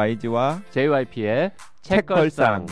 YG와 0.00 0.62
JYP의 0.70 1.52
책걸상. 1.82 2.64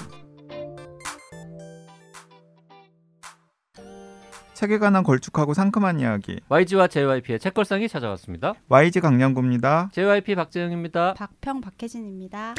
책에 4.54 4.78
관한 4.78 5.02
걸쭉하고 5.02 5.52
상큼한 5.52 6.00
이야기 6.00 6.40
YG와 6.48 6.88
JYP의 6.88 7.38
책걸상이 7.38 7.86
찾아왔습니다. 7.86 8.54
YG 8.70 9.00
강량구입니다. 9.00 9.90
JYP 9.92 10.36
박재영입니다. 10.36 11.12
박평 11.12 11.60
박혜진입니다. 11.60 12.54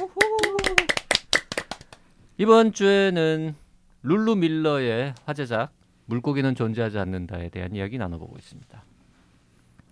이번 2.38 2.71
주에는 2.71 3.56
룰루 4.04 4.36
밀러의 4.36 5.15
화제작 5.25 5.71
물고기는 6.06 6.54
존재하지 6.54 7.00
않는다에 7.00 7.50
대한 7.50 7.75
이야기 7.75 7.97
나눠보고 7.97 8.38
있습니다. 8.38 8.83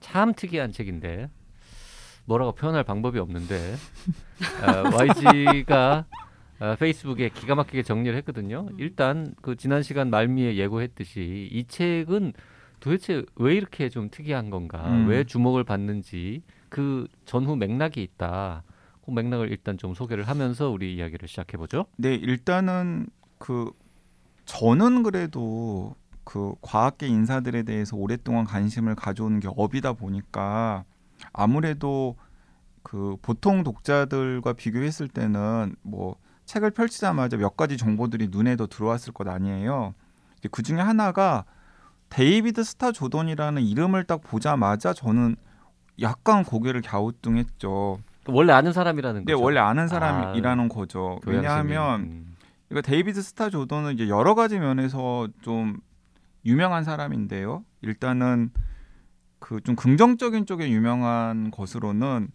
참 0.01 0.35
특이한 0.35 0.71
책인데 0.71 1.31
뭐라고 2.27 2.51
표현할 2.51 2.83
방법이 2.83 3.17
없는데 3.19 3.75
어, 4.61 4.95
YG가 4.95 6.05
어, 6.59 6.75
페이스북에 6.77 7.29
기가 7.29 7.55
막히게 7.55 7.83
정리를 7.83 8.15
했거든요. 8.17 8.67
일단 8.77 9.33
그 9.41 9.55
지난 9.55 9.81
시간 9.81 10.09
말미에 10.09 10.57
예고했듯이 10.57 11.49
이 11.51 11.65
책은 11.67 12.33
도대체 12.79 13.23
왜 13.35 13.55
이렇게 13.55 13.89
좀 13.89 14.09
특이한 14.09 14.49
건가, 14.49 14.83
음. 14.87 15.07
왜 15.07 15.23
주목을 15.23 15.63
받는지 15.63 16.41
그 16.69 17.07
전후 17.25 17.55
맥락이 17.55 18.01
있다. 18.03 18.63
그 19.05 19.11
맥락을 19.11 19.51
일단 19.51 19.77
좀 19.77 19.93
소개를 19.93 20.27
하면서 20.27 20.69
우리 20.69 20.95
이야기를 20.95 21.27
시작해 21.27 21.57
보죠. 21.57 21.85
네, 21.95 22.15
일단은 22.15 23.07
그 23.37 23.71
저는 24.45 25.03
그래도 25.03 25.95
그 26.23 26.53
과학계 26.61 27.07
인사들에 27.07 27.63
대해서 27.63 27.95
오랫동안 27.95 28.45
관심을 28.45 28.95
가져오는 28.95 29.39
게 29.39 29.47
업이다 29.55 29.93
보니까 29.93 30.83
아무래도 31.33 32.15
그 32.83 33.17
보통 33.21 33.63
독자들과 33.63 34.53
비교했을 34.53 35.07
때는 35.07 35.75
뭐 35.81 36.15
책을 36.45 36.71
펼치자마자 36.71 37.37
몇 37.37 37.57
가지 37.57 37.77
정보들이 37.77 38.29
눈에 38.31 38.55
더 38.55 38.67
들어왔을 38.67 39.13
것 39.13 39.27
아니에요. 39.27 39.93
그 40.51 40.63
중에 40.63 40.79
하나가 40.79 41.43
데이비드 42.09 42.63
스타 42.63 42.91
조던이라는 42.91 43.61
이름을 43.61 44.05
딱 44.05 44.21
보자마자 44.21 44.93
저는 44.93 45.35
약간 46.01 46.43
고개를 46.45 46.81
갸우뚱했죠. 46.81 47.99
원래 48.27 48.53
아는 48.53 48.71
사람이라는 48.71 49.21
근데 49.21 49.33
거죠. 49.33 49.43
원래 49.43 49.59
아는 49.59 49.87
사람이라는 49.87 50.69
거죠. 50.69 51.19
교양 51.23 51.41
왜냐하면. 51.41 51.99
음. 52.01 52.37
이거 52.69 52.81
데이비드 52.81 53.21
스타 53.21 53.49
조던은 53.49 53.93
이제 53.93 54.09
여러 54.09 54.35
가지 54.35 54.59
면에서 54.59 55.27
좀 55.41 55.77
유명한 56.45 56.83
사람인데요. 56.83 57.63
일단은 57.81 58.51
그 59.39 59.61
좀 59.61 59.75
긍정적인 59.75 60.45
쪽에 60.45 60.69
유명한 60.69 61.51
것으로는 61.51 62.29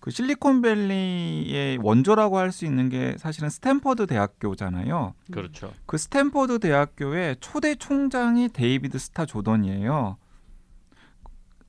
그 0.00 0.10
실리콘밸리의 0.10 1.78
원조라고 1.80 2.38
할 2.38 2.50
수 2.50 2.64
있는 2.64 2.88
게 2.88 3.16
사실은 3.18 3.48
스탠퍼드 3.50 4.06
대학교잖아요. 4.08 5.14
그렇죠. 5.30 5.72
그 5.86 5.96
스탠퍼드 5.96 6.58
대학교의 6.58 7.36
초대 7.40 7.74
총장이 7.76 8.48
데이비드 8.48 8.98
스타 8.98 9.24
조던이에요. 9.26 10.16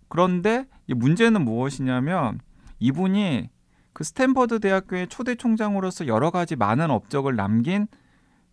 그런데 0.10 0.66
이 0.88 0.94
문제는 0.94 1.44
무엇이냐면 1.44 2.40
이분이 2.80 3.50
그 3.94 4.04
스탠퍼드 4.04 4.60
대학교의 4.60 5.08
초대 5.08 5.36
총장으로서 5.36 6.08
여러 6.08 6.32
가지 6.32 6.56
많은 6.56 6.90
업적을 6.90 7.36
남긴 7.36 7.88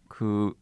그 0.09 0.53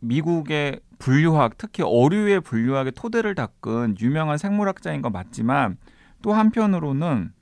미국의 0.00 0.80
분류학, 1.02 1.58
특히 1.58 1.82
어류의 1.82 2.40
분류학의 2.42 2.92
토대를 2.92 3.34
닦은 3.34 3.96
유명한 3.98 4.38
생물학자인 4.38 5.02
건 5.02 5.10
맞지만 5.10 5.76
또 6.22 6.32
한편으로는 6.32 7.32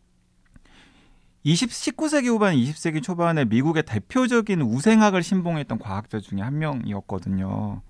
20, 1.42 1.68
19세기 1.68 2.28
후반, 2.28 2.54
20세기 2.54 3.02
초반에 3.02 3.44
미국의 3.44 3.82
대표적인 3.82 4.62
우생학을 4.62 5.22
신봉했던 5.22 5.78
과학자 5.78 6.20
중에 6.20 6.40
한 6.40 6.58
명이었거든요. 6.58 7.82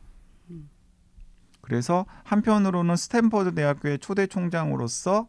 그래서 1.60 2.04
한편으로는 2.25 2.97
스탠퍼드 2.97 3.54
대학교의 3.54 4.00
초대 4.00 4.26
총장으로서 4.26 5.28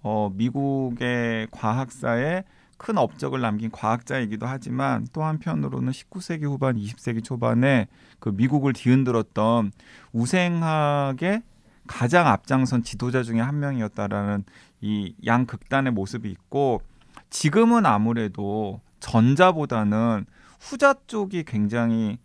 어, 0.00 0.30
미국의 0.32 1.48
과학사에 1.50 2.44
큰 2.82 2.98
업적을 2.98 3.40
남긴 3.40 3.70
과학자이기도 3.70 4.44
하지만 4.44 5.06
또 5.12 5.22
한편으로는 5.22 5.92
19세기 5.92 6.42
후반, 6.42 6.74
20세기 6.76 7.22
초반에 7.22 7.86
그 8.18 8.30
미국을 8.30 8.72
뒤흔들었던 8.72 9.70
우생학의 10.12 11.42
가장 11.86 12.26
앞장선 12.26 12.82
지도자 12.82 13.22
중에 13.22 13.38
한 13.38 13.60
명이었다라는 13.60 14.42
이 14.80 15.14
양극단의 15.24 15.92
모습이 15.92 16.28
있고 16.28 16.82
지금은 17.30 17.86
아무래도 17.86 18.80
전자보다는 18.98 20.26
후자 20.60 20.94
쪽이 21.06 21.44
굉장히 21.44 22.18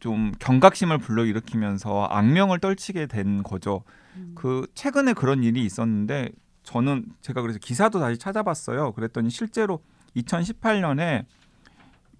좀 0.00 0.32
경각심을 0.38 0.98
불러일으키면서 0.98 2.04
악명을 2.10 2.58
떨치게 2.58 3.06
된 3.06 3.42
거죠. 3.42 3.84
음. 4.16 4.32
그 4.34 4.66
최근에 4.74 5.14
그런 5.14 5.42
일이 5.42 5.64
있었는데 5.64 6.30
저는 6.68 7.06
제가 7.22 7.40
그래서 7.40 7.58
기사도 7.58 7.98
다시 7.98 8.18
찾아봤어요. 8.18 8.92
그랬더니 8.92 9.30
실제로 9.30 9.82
2018년에 10.16 11.24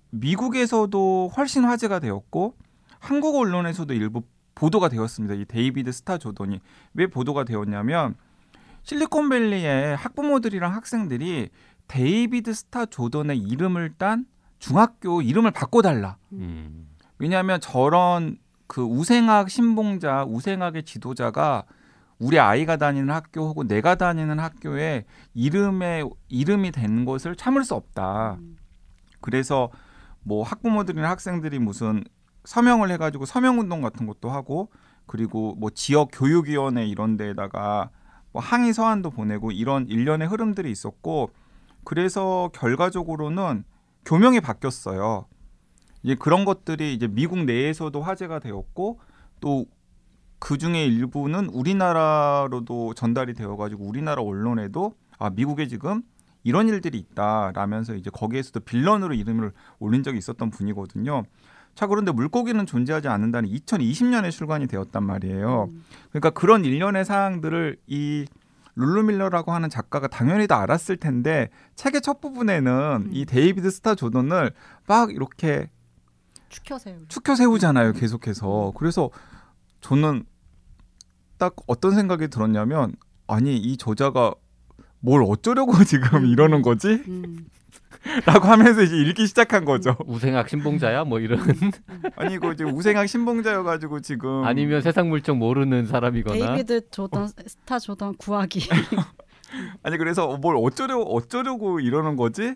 미국에서도 0.08 1.32
훨씬 1.36 1.64
화제가 1.64 1.98
되었고 1.98 2.54
한국 2.98 3.36
언론에서도 3.36 3.92
일부 3.92 4.22
보도가 4.54 4.88
되었습니다. 4.88 5.34
이 5.34 5.44
데이비드 5.44 5.92
스타 5.92 6.16
조던이 6.16 6.60
왜 6.94 7.06
보도가 7.08 7.44
되었냐면 7.44 8.14
실리콘밸리의 8.84 9.96
학부모들이랑 9.96 10.74
학생들이 10.74 11.50
데이비드 11.86 12.54
스타 12.54 12.86
조던의 12.86 13.36
이름을 13.38 13.96
딴 13.98 14.24
중학교 14.58 15.20
이름을 15.20 15.50
바꿔달라. 15.50 16.16
음. 16.32 16.88
왜냐하면 17.18 17.60
저런 17.60 18.38
그 18.66 18.80
우생학 18.80 19.50
신봉자, 19.50 20.24
우생학의 20.24 20.84
지도자가 20.84 21.64
우리 22.18 22.38
아이가 22.38 22.76
다니는 22.76 23.10
학교 23.10 23.48
혹은 23.48 23.68
내가 23.68 23.94
다니는 23.94 24.38
학교에 24.38 25.04
이름에 25.34 26.02
이름이 26.28 26.72
된 26.72 27.04
것을 27.04 27.36
참을 27.36 27.64
수 27.64 27.74
없다. 27.74 28.38
음. 28.40 28.56
그래서 29.20 29.70
뭐 30.22 30.42
학부모들이나 30.42 31.08
학생들이 31.08 31.58
무슨 31.58 32.04
서명을 32.44 32.90
해가지고 32.92 33.24
서명 33.24 33.60
운동 33.60 33.80
같은 33.82 34.06
것도 34.06 34.30
하고 34.30 34.70
그리고 35.06 35.54
뭐 35.58 35.70
지역 35.70 36.08
교육위원회 36.12 36.86
이런 36.86 37.16
데에다가 37.16 37.90
뭐 38.32 38.42
항의 38.42 38.72
서한도 38.72 39.10
보내고 39.10 39.52
이런 39.52 39.86
일련의 39.86 40.28
흐름들이 40.28 40.70
있었고 40.70 41.30
그래서 41.84 42.50
결과적으로는 42.52 43.64
교명이 44.04 44.40
바뀌었어요. 44.40 45.26
이제 46.02 46.14
그런 46.14 46.44
것들이 46.44 46.94
이제 46.94 47.06
미국 47.06 47.44
내에서도 47.44 48.00
화제가 48.00 48.38
되었고 48.38 49.00
또 49.40 49.66
그 50.38 50.58
중에 50.58 50.84
일부는 50.86 51.48
우리나라로도 51.50 52.94
전달이 52.94 53.34
되어가지고 53.34 53.84
우리나라 53.84 54.22
언론에도 54.22 54.94
아 55.18 55.30
미국에 55.30 55.66
지금 55.66 56.02
이런 56.44 56.68
일들이 56.68 56.98
있다라면서 56.98 57.94
이제 57.94 58.10
거기에서도 58.10 58.60
villain으로 58.60 59.14
이름을 59.14 59.52
올린 59.78 60.02
적이 60.02 60.18
있었던 60.18 60.50
분이거든요. 60.50 61.24
자 61.74 61.86
그런데 61.86 62.12
물고기는 62.12 62.64
존재하지 62.66 63.08
않는다는 63.08 63.48
2020년에 63.50 64.30
출간이 64.30 64.66
되었단 64.66 65.04
말이에요. 65.04 65.68
음. 65.70 65.84
그러니까 66.10 66.30
그런 66.30 66.64
일련의 66.64 67.04
사항들을 67.04 67.76
이 67.86 68.26
룰루밀러라고 68.76 69.52
하는 69.52 69.68
작가가 69.68 70.06
당연히 70.06 70.46
다 70.46 70.60
알았을 70.60 70.96
텐데 70.98 71.50
책의 71.74 72.00
첫 72.00 72.20
부분에는 72.20 73.10
이 73.12 73.26
데이비드 73.26 73.70
스타 73.70 73.96
조던을 73.96 74.52
막 74.86 75.10
이렇게 75.10 75.68
추켜세우. 76.48 76.96
추켜세우잖아요, 77.08 77.92
계속해서. 77.92 78.72
그래서 78.76 79.10
저는 79.80 80.24
딱 81.38 81.54
어떤 81.66 81.94
생각이 81.94 82.28
들었냐면 82.28 82.94
아니 83.26 83.56
이 83.56 83.76
저자가 83.76 84.34
뭘 85.00 85.22
어쩌려고 85.26 85.72
지금 85.84 86.26
이러는 86.26 86.62
거지? 86.62 86.88
음. 87.08 87.46
라고 88.26 88.46
하면서 88.46 88.82
이제 88.82 88.96
읽기 88.96 89.26
시작한 89.26 89.64
거죠. 89.64 89.96
우생학 90.06 90.48
신봉자야 90.48 91.04
뭐 91.04 91.20
이런 91.20 91.40
아니 92.16 92.34
이거 92.34 92.52
이제 92.52 92.64
우생학 92.64 93.08
신봉자여 93.08 93.62
가지고 93.64 94.00
지금 94.00 94.44
아니면 94.44 94.82
세상 94.82 95.08
물정 95.08 95.38
모르는 95.38 95.86
사람이거나 95.86 96.54
데이비드 96.54 96.90
조던 96.90 97.28
스타 97.28 97.78
조던 97.78 98.16
구하기. 98.16 98.68
아니 99.82 99.96
그래서 99.98 100.36
뭘 100.36 100.56
어쩌려고 100.58 101.02
어쩌려고 101.14 101.80
이러는 101.80 102.16
거지 102.16 102.54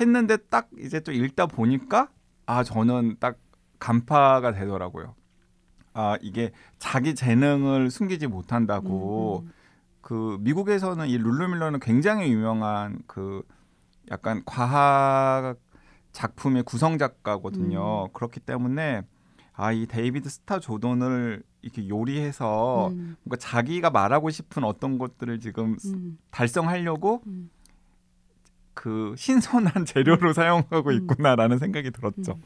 했는데 0.00 0.36
딱 0.36 0.68
이제 0.78 1.00
또 1.00 1.12
읽다 1.12 1.46
보니까 1.46 2.08
아 2.46 2.64
저는 2.64 3.16
딱 3.20 3.38
간파가 3.78 4.52
되더라고요. 4.52 5.14
아 5.94 6.18
이게 6.20 6.50
자기 6.78 7.14
재능을 7.14 7.90
숨기지 7.90 8.26
못한다고 8.26 9.44
음, 9.46 9.52
그 10.00 10.36
미국에서는 10.40 11.08
이 11.08 11.16
룰루밀러는 11.16 11.80
굉장히 11.80 12.30
유명한 12.30 12.98
그 13.06 13.42
약간 14.10 14.42
과학 14.44 15.56
작품의 16.12 16.64
구성 16.64 16.98
작가거든요. 16.98 18.08
그렇기 18.12 18.40
때문에 18.40 19.02
아 19.56 19.72
이 19.72 19.86
데이비드 19.86 20.28
스타 20.28 20.58
조던을 20.58 21.42
이렇게 21.62 21.88
요리해서 21.88 22.88
음, 22.88 23.16
뭔가 23.22 23.36
자기가 23.36 23.90
말하고 23.90 24.30
싶은 24.30 24.64
어떤 24.64 24.98
것들을 24.98 25.38
지금 25.40 25.76
음, 25.86 26.18
달성하려고 26.30 27.22
음. 27.26 27.50
그 28.74 29.14
신선한 29.16 29.84
재료로 29.86 30.32
사용하고 30.32 30.90
음. 30.90 30.92
있구나라는 30.92 31.58
생각이 31.58 31.92
들었죠. 31.92 32.38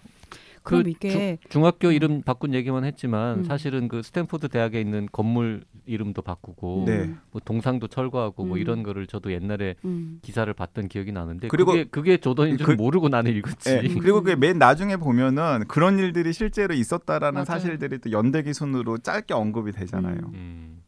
음. 0.59 0.63
그럼 0.63 0.83
그 0.85 0.91
이게 0.91 1.39
중학교 1.49 1.91
이름 1.93 2.23
바꾼 2.23 2.55
얘기만 2.55 2.85
했지만 2.85 3.39
음. 3.41 3.45
사실은 3.45 3.89
그 3.89 4.03
스탠포드 4.03 4.49
대학에 4.49 4.81
있는 4.81 5.09
건물 5.13 5.65
이름도 5.87 6.23
바꾸고 6.23 6.85
네. 6.87 7.15
뭐 7.31 7.41
동상도 7.45 7.89
철거하고 7.89 8.45
뭐 8.45 8.57
음. 8.57 8.61
이런 8.61 8.83
거를 8.83 9.07
저도 9.07 9.33
옛날에 9.33 9.75
음. 9.85 10.19
기사를 10.23 10.53
봤던 10.53 10.89
기억이 10.89 11.13
나는데 11.13 11.49
그리고 11.49 11.73
그게 11.73 11.85
그게 11.85 12.17
조던인 12.19 12.57
줄 12.59 12.67
그- 12.67 12.73
모르고 12.73 13.09
나는 13.09 13.35
읽었지. 13.35 13.71
예, 13.71 13.81
그리고 14.03 14.23
그게 14.23 14.37
맨 14.37 14.59
나중에 14.59 14.97
보면은 14.97 15.65
그런 15.69 15.99
일들이 15.99 16.33
실제로 16.33 16.75
있었다라는 16.75 17.35
맞아요. 17.35 17.45
사실들이 17.45 17.99
또 17.99 18.13
연대기순으로 18.13 18.99
짧게 18.99 19.35
언급이 19.35 19.73
되잖아요. 19.73 20.17
음. 20.17 20.35
음. 20.35 20.83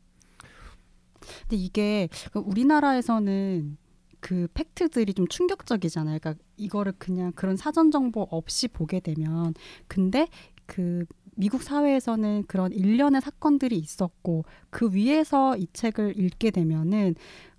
근데 1.42 1.56
이게 1.56 2.08
그 2.32 2.38
우리나라에서는 2.40 3.76
그 4.20 4.48
팩트들이 4.54 5.14
좀 5.14 5.26
충격적이잖아요. 5.28 6.18
그러니까 6.18 6.42
이거를 6.56 6.92
그냥 6.98 7.32
그런 7.32 7.56
사전 7.56 7.90
정보 7.90 8.22
없이 8.30 8.68
보게 8.68 9.00
되면 9.00 9.54
근데 9.88 10.28
그 10.66 11.04
미국 11.36 11.62
사회에서는 11.62 12.44
그런 12.46 12.72
일련의 12.72 13.20
사건들이 13.20 13.78
있었고 13.78 14.44
그 14.68 14.92
위에서 14.92 15.56
이 15.56 15.66
책을 15.72 16.18
읽게 16.18 16.50
되면은 16.50 17.14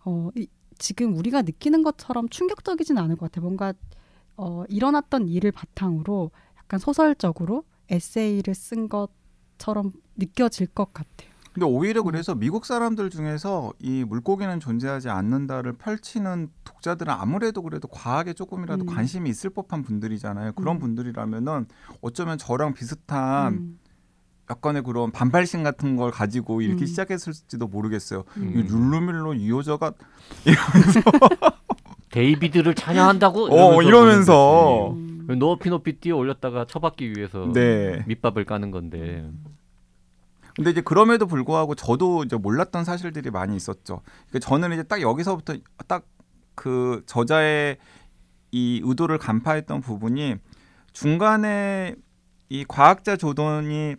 어 0.06 0.30
이, 0.36 0.48
지금 0.78 1.16
우리가 1.18 1.42
느끼는 1.42 1.84
것처럼 1.84 2.30
충격적이진 2.30 2.98
않을 2.98 3.16
것 3.16 3.32
같아요. 3.32 3.44
뭔가 3.44 3.74
어 4.38 4.64
일어났던 4.70 5.28
일을 5.28 5.52
바탕으로 5.52 6.32
약간 6.58 6.80
소설적으로 6.80 7.64
에세이를 7.90 8.56
쓴 8.56 8.88
것처럼 8.88 9.92
느껴질 10.16 10.68
것 10.68 10.94
같아요. 10.94 11.31
근데 11.54 11.66
음. 11.66 11.72
오히려 11.72 12.04
그래서 12.04 12.34
미국 12.36 12.66
사람들 12.66 13.10
중에서 13.10 13.74
이 13.80 14.06
물고기는 14.06 14.60
존재하지 14.60 15.10
않는다를 15.10 15.74
펼치는 15.74 16.50
독자들은 16.64 17.14
아무래도 17.14 17.62
그래도 17.62 17.88
과학에 17.88 18.34
조금이라도 18.34 18.86
음. 18.86 18.86
관심이 18.86 19.30
있을 19.30 19.50
법한 19.50 19.84
분들이잖아요. 19.84 20.54
그런 20.54 20.78
음. 20.78 20.80
분들이라면은 20.80 21.68
어쩌면 22.02 22.38
저랑 22.38 22.74
비슷한 22.74 23.54
음. 23.54 23.80
약간의 24.50 24.84
그런 24.84 25.12
반발심 25.12 25.64
같은 25.64 25.96
걸 25.96 26.12
가지고 26.12 26.62
읽기 26.62 26.84
음. 26.84 26.86
시작했을지도 26.86 27.68
모르겠어요. 27.68 28.24
음. 28.38 28.54
이 28.56 28.62
룰루밀로 28.64 29.38
유효자가 29.38 29.94
데이비드를 32.12 32.76
찬양한다고 32.76 33.48
어, 33.52 33.82
이러면서. 33.82 34.92
음. 34.92 35.12
거지. 35.28 35.40
높이 35.40 35.70
높이 35.70 35.94
뛰어 35.94 36.18
올렸다가 36.18 36.66
처박기 36.66 37.14
위해서 37.16 37.52
네. 37.54 38.04
밑밥을 38.08 38.46
까는 38.46 38.72
건데. 38.72 39.30
근데 40.56 40.72
이제 40.72 40.82
그럼에도 40.82 41.28
불구하고 41.28 41.76
저도 41.76 42.24
이제 42.24 42.36
몰랐던 42.36 42.84
사실들이 42.84 43.30
많이 43.32 43.56
있었죠. 43.56 44.02
그러니까 44.30 44.40
저는 44.40 44.74
이제 44.74 44.84
딱 44.84 45.02
여기서부터 45.02 45.56
딱 45.88 46.06
그 46.56 47.02
저자의 47.06 47.78
이 48.52 48.82
의도를 48.84 49.18
간파했던 49.18 49.82
부분이 49.82 50.36
중간에 50.92 51.96
이 52.50 52.66
과학자 52.68 53.16
조던이 53.16 53.96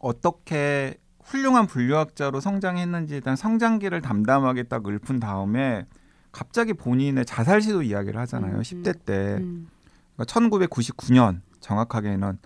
어떻게 0.00 0.96
훌륭한 1.24 1.66
분류학자로 1.66 2.40
성장했는지에 2.40 3.20
대한 3.20 3.36
성장기를 3.36 4.00
담담하게 4.00 4.64
딱 4.64 4.86
읊은 4.86 5.20
다음에 5.20 5.86
갑자기 6.30 6.74
본인의 6.74 7.24
자살 7.24 7.60
시도 7.60 7.82
이야기를 7.82 8.20
하잖아요. 8.20 8.56
음, 8.56 8.62
10대 8.62 9.04
때. 9.04 9.38
음. 9.40 9.68
그러니까 10.14 10.32
1999년 10.32 11.40
정확하게는 11.60 12.38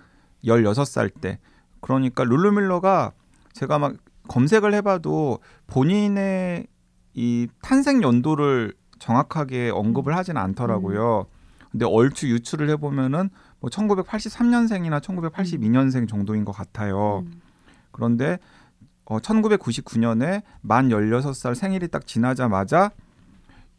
16살 0.44 1.20
때 1.20 1.38
그러니까 1.80 2.24
룰루밀러가 2.24 3.12
제가 3.52 3.78
막 3.78 3.94
검색을 4.28 4.74
해봐도 4.74 5.40
본인의 5.66 6.66
이 7.14 7.48
탄생 7.60 8.02
연도를 8.02 8.74
정확하게 8.98 9.70
언급을 9.70 10.16
하진 10.16 10.36
않더라고요. 10.36 11.26
근데 11.70 11.86
얼추 11.86 12.28
유추를 12.28 12.68
해보면은 12.70 13.30
뭐 13.60 13.70
1983년생이나 13.70 15.00
1982년생 15.00 16.08
정도인 16.08 16.44
것 16.44 16.52
같아요. 16.52 17.24
음. 17.26 17.40
그런데 17.90 18.38
어, 19.04 19.18
1999년에 19.18 20.42
만 20.60 20.88
16살 20.88 21.54
생일이 21.54 21.88
딱 21.88 22.06
지나자마자 22.06 22.90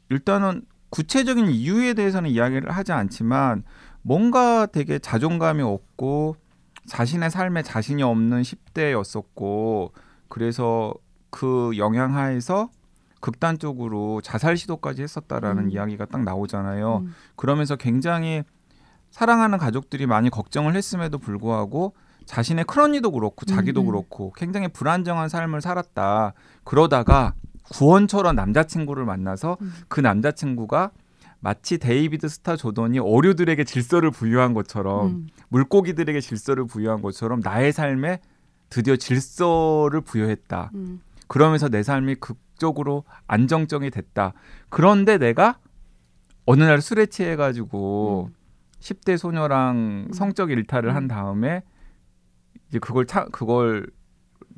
일단은 0.09 0.63
구체적인 0.89 1.47
이유에 1.47 1.93
대해서는 1.93 2.29
이야기를 2.29 2.71
하지 2.71 2.91
않지만 2.91 3.63
뭔가 4.01 4.65
되게 4.65 4.99
자존감이 4.99 5.61
없고 5.63 6.35
자신의 6.85 7.31
삶에 7.31 7.63
자신이 7.63 8.03
없는 8.03 8.41
10대였었고 8.41 9.91
그래서 10.27 10.93
그 11.29 11.71
영향 11.77 12.15
하에서 12.15 12.69
극단적으로 13.19 14.21
자살 14.21 14.57
시도까지 14.57 15.01
했었다라는 15.01 15.65
음. 15.65 15.71
이야기가 15.71 16.05
딱 16.05 16.23
나오잖아요. 16.23 16.97
음. 16.97 17.15
그러면서 17.35 17.75
굉장히 17.77 18.43
사랑하는 19.11 19.57
가족들이 19.57 20.07
많이 20.07 20.29
걱정을 20.29 20.75
했음에도 20.75 21.17
불구하고 21.19 21.93
자신의 22.25 22.65
큰언니도 22.65 23.11
그렇고 23.11 23.45
자기도 23.45 23.81
음, 23.81 23.85
음. 23.85 23.91
그렇고 23.91 24.33
굉장히 24.35 24.67
불안정한 24.67 25.29
삶을 25.29 25.61
살았다. 25.61 26.33
그러다가 26.63 27.33
구원처럼 27.71 28.35
남자친구를 28.35 29.05
만나서 29.05 29.57
음. 29.61 29.73
그 29.87 30.01
남자친구가 30.01 30.91
마치 31.43 31.77
데이비드 31.77 32.29
스타 32.29 32.55
조던이 32.55 32.99
어류들에게 32.99 33.65
질서를 33.65 34.11
부여한 34.11 34.53
것처럼 34.53 35.07
음. 35.07 35.27
물고기들에게 35.49 36.21
질서를 36.21 36.65
부여한 36.65 37.01
것처럼 37.01 37.41
나의 37.43 37.73
삶에 37.73 38.21
드디어 38.69 38.95
질서를 38.95 39.99
부여했다. 39.99 40.71
음. 40.73 41.01
그러면서 41.27 41.67
내 41.67 41.83
삶이 41.83 42.15
극적으로 42.15 43.03
안정적이 43.27 43.89
됐다. 43.89 44.31
그런데 44.69 45.17
내가 45.17 45.59
어느 46.45 46.63
날 46.63 46.81
술에 46.81 47.07
취해 47.07 47.35
가지고 47.35 48.29
음. 48.29 48.35
10대 48.79 49.17
소녀랑 49.17 50.07
음. 50.07 50.13
성적 50.13 50.49
일탈을 50.49 50.91
음. 50.91 50.95
한 50.95 51.07
다음에 51.09 51.61
이제 52.69 52.79
그걸 52.79 53.05
차, 53.05 53.25
그걸 53.25 53.87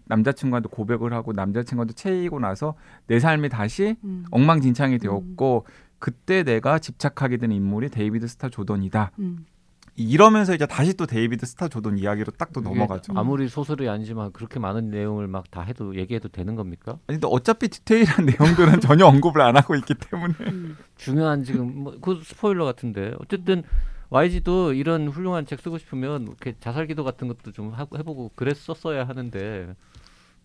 남자친구한테 0.05 0.69
고백을 0.71 1.13
하고 1.13 1.33
남자친구한테 1.33 1.95
채이고 1.95 2.39
나서 2.39 2.75
내 3.07 3.19
삶이 3.19 3.49
다시 3.49 3.95
음. 4.03 4.23
엉망진창이 4.29 4.99
되었고 4.99 5.65
그때 6.05 6.43
내가 6.43 6.77
집착하게 6.77 7.37
된 7.37 7.51
인물이 7.51 7.89
데이비드 7.89 8.27
스타 8.27 8.47
조던이다. 8.49 9.11
음. 9.17 9.47
이러면서 9.95 10.53
이제 10.53 10.67
다시 10.67 10.93
또 10.95 11.07
데이비드 11.07 11.43
스타 11.47 11.67
조던 11.67 11.97
이야기로 11.97 12.33
딱 12.33 12.49
또 12.53 12.61
넘어가죠. 12.61 13.13
아무리 13.15 13.47
소설이 13.49 13.89
아니지만 13.89 14.31
그렇게 14.33 14.59
많은 14.59 14.91
내용을 14.91 15.27
막 15.27 15.45
다 15.49 15.61
해도 15.61 15.95
얘기해도 15.95 16.29
되는 16.29 16.55
겁니까? 16.55 16.99
아니 17.07 17.19
근데 17.19 17.27
어차피 17.31 17.69
디테일한 17.69 18.25
내용들은 18.69 18.81
전혀 18.81 19.07
언급을 19.07 19.41
안 19.41 19.57
하고 19.57 19.73
있기 19.75 19.95
때문에 19.95 20.33
음. 20.41 20.77
중요한 20.95 21.43
지금 21.43 21.83
뭐 21.83 21.93
그 22.01 22.21
스포일러 22.23 22.65
같은데 22.65 23.13
어쨌든 23.19 23.63
YG도 24.11 24.73
이런 24.73 25.07
훌륭한 25.07 25.47
책 25.47 25.59
쓰고 25.59 25.79
싶으면 25.79 26.23
이렇게 26.27 26.53
자살 26.59 26.85
기도 26.85 27.03
같은 27.03 27.27
것도 27.27 27.51
좀 27.51 27.71
하고 27.73 27.97
해보고 27.97 28.31
그랬었어야 28.35 29.07
하는데 29.07 29.75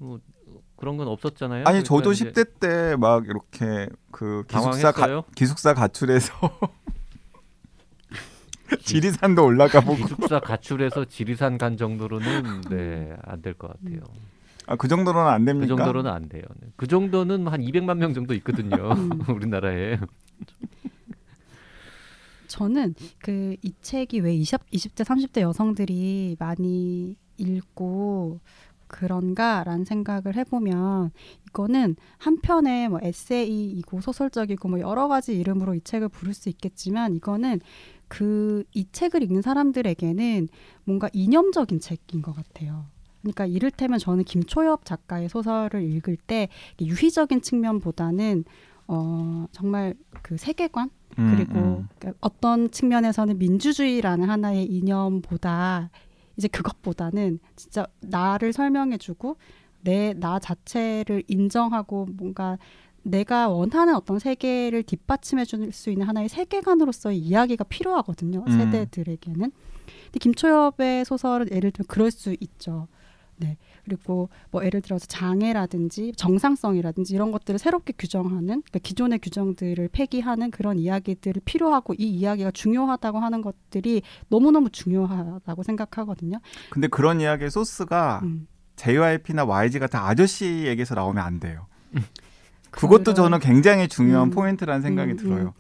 뭐 0.00 0.19
그런 0.76 0.97
건 0.97 1.09
없었잖아요. 1.09 1.64
아니 1.66 1.83
그러니까 1.83 1.88
저도 1.88 2.12
이제 2.12 2.33
10대 2.33 2.59
때 2.59 2.97
막 2.97 3.26
이렇게 3.26 3.88
그 4.11 4.45
기숙사 4.49 4.92
가, 4.92 5.07
당황했어요. 5.07 5.25
기숙사 5.35 5.75
가출해서 5.75 6.33
지리산도 8.85 9.45
올라가 9.45 9.80
보고 9.80 9.97
기숙사 9.97 10.40
가출해서 10.40 11.04
지리산 11.04 11.59
간 11.59 11.76
정도로는 11.76 12.62
네 12.71 13.16
안 13.25 13.42
될 13.42 13.54
것 13.54 13.69
같아요. 13.69 14.00
아, 14.66 14.76
그 14.76 14.88
정도로는 14.88 15.30
안그 15.30 15.45
됩니까? 15.47 15.76
정도로는 15.76 16.11
안 16.11 16.28
돼요. 16.28 16.42
네. 16.61 16.69
그 16.76 16.87
정도는 16.87 17.49
한 17.49 17.61
200만 17.61 17.97
명 17.99 18.14
정도 18.14 18.35
있거든요. 18.35 18.76
음. 18.92 19.11
우리나라에. 19.28 19.99
저는 22.47 22.95
그 23.21 23.57
이 23.62 23.73
책이 23.83 24.21
왜 24.21 24.35
20, 24.35 24.71
20대 24.71 25.04
30대 25.04 25.40
여성들이 25.40 26.37
많이 26.38 27.16
읽고 27.37 28.40
그런가라는 28.90 29.85
생각을 29.85 30.37
해보면 30.37 31.11
이거는 31.49 31.97
한편의 32.18 32.88
뭐 32.88 33.00
에세이이고 33.02 34.00
소설적이고 34.00 34.68
뭐 34.68 34.80
여러 34.80 35.09
가지 35.09 35.38
이름으로 35.38 35.75
이 35.75 35.80
책을 35.80 36.09
부를 36.09 36.35
수 36.35 36.49
있겠지만 36.49 37.14
이거는 37.14 37.61
그 38.09 38.50
이 38.75 38.87
책을 38.92 39.23
읽는 39.23 39.42
사람들에게는 39.42 40.49
뭔가 40.85 41.09
이념적인 41.12 41.80
책인 41.80 42.23
것 42.23 42.35
같아요. 42.35 42.87
그러니까 43.23 43.47
이를테면 43.47 43.99
저는 43.99 44.25
김초엽 44.25 44.85
작가의 44.85 45.28
소설을 45.28 45.82
읽을 45.82 46.16
때 46.16 46.49
유희적인 46.80 47.42
측면보다는 47.42 48.44
어 48.88 49.47
정말 49.52 49.94
그 50.23 50.37
세계관 50.37 50.90
음, 51.18 51.35
그리고 51.35 51.59
음. 51.59 51.88
그러니까 51.99 52.18
어떤 52.20 52.70
측면에서는 52.70 53.38
민주주의라는 53.38 54.28
하나의 54.28 54.64
이념보다 54.64 55.90
이제 56.40 56.49
그것보다는 56.49 57.38
진짜 57.54 57.87
나를 58.00 58.52
설명해주고 58.54 59.37
내 59.82 60.14
나 60.14 60.38
자체를 60.38 61.23
인정하고 61.28 62.06
뭔가 62.16 62.59
내가 63.02 63.49
원하는 63.49 63.94
어떤 63.94 64.18
세계를 64.18 64.82
뒷받침해 64.82 65.44
줄 65.44 65.73
수 65.73 65.90
있는 65.90 66.06
하나의 66.06 66.28
세계관으로서의 66.28 67.18
이야기가 67.18 67.64
필요하거든요 67.64 68.44
음. 68.47 68.52
세대들에게는 68.59 69.50
근데 70.04 70.18
김초엽의 70.18 71.04
소설은 71.06 71.49
예를 71.52 71.70
들면 71.70 71.87
그럴 71.88 72.11
수 72.11 72.35
있죠 72.40 72.88
네. 73.40 73.56
그리고 73.85 74.28
뭐 74.50 74.64
예를 74.64 74.82
들어서 74.82 75.06
장애라든지 75.06 76.12
정상성이라든지 76.16 77.14
이런 77.14 77.32
것들을 77.32 77.59
새롭게 77.59 77.94
규정하는 77.99 78.47
그러니까 78.47 78.78
기존의 78.80 79.18
규정들을 79.20 79.88
폐기하는 79.88 80.50
그런 80.50 80.78
이야기들을 80.78 81.42
필요하고 81.44 81.94
이 81.94 82.04
이야기가 82.04 82.50
중요하다고 82.50 83.18
하는 83.18 83.42
것들이 83.42 84.02
너무너무 84.28 84.70
중요하다고 84.70 85.62
생각하거든요. 85.62 86.38
근데 86.70 86.87
그런 86.88 87.20
이야기의 87.20 87.50
소스가 87.50 88.20
음. 88.23 88.47
JYP나 88.76 89.44
YG 89.44 89.78
같은 89.78 89.99
아저씨에게서 89.99 90.94
나오면 90.94 91.23
안 91.25 91.40
돼요. 91.40 91.66
그것도 92.70 93.14
저는 93.14 93.40
굉장히 93.40 93.88
중요한 93.88 94.28
음. 94.28 94.30
포인트라는 94.30 94.80
생각이 94.82 95.12
음, 95.12 95.16
들어요. 95.16 95.54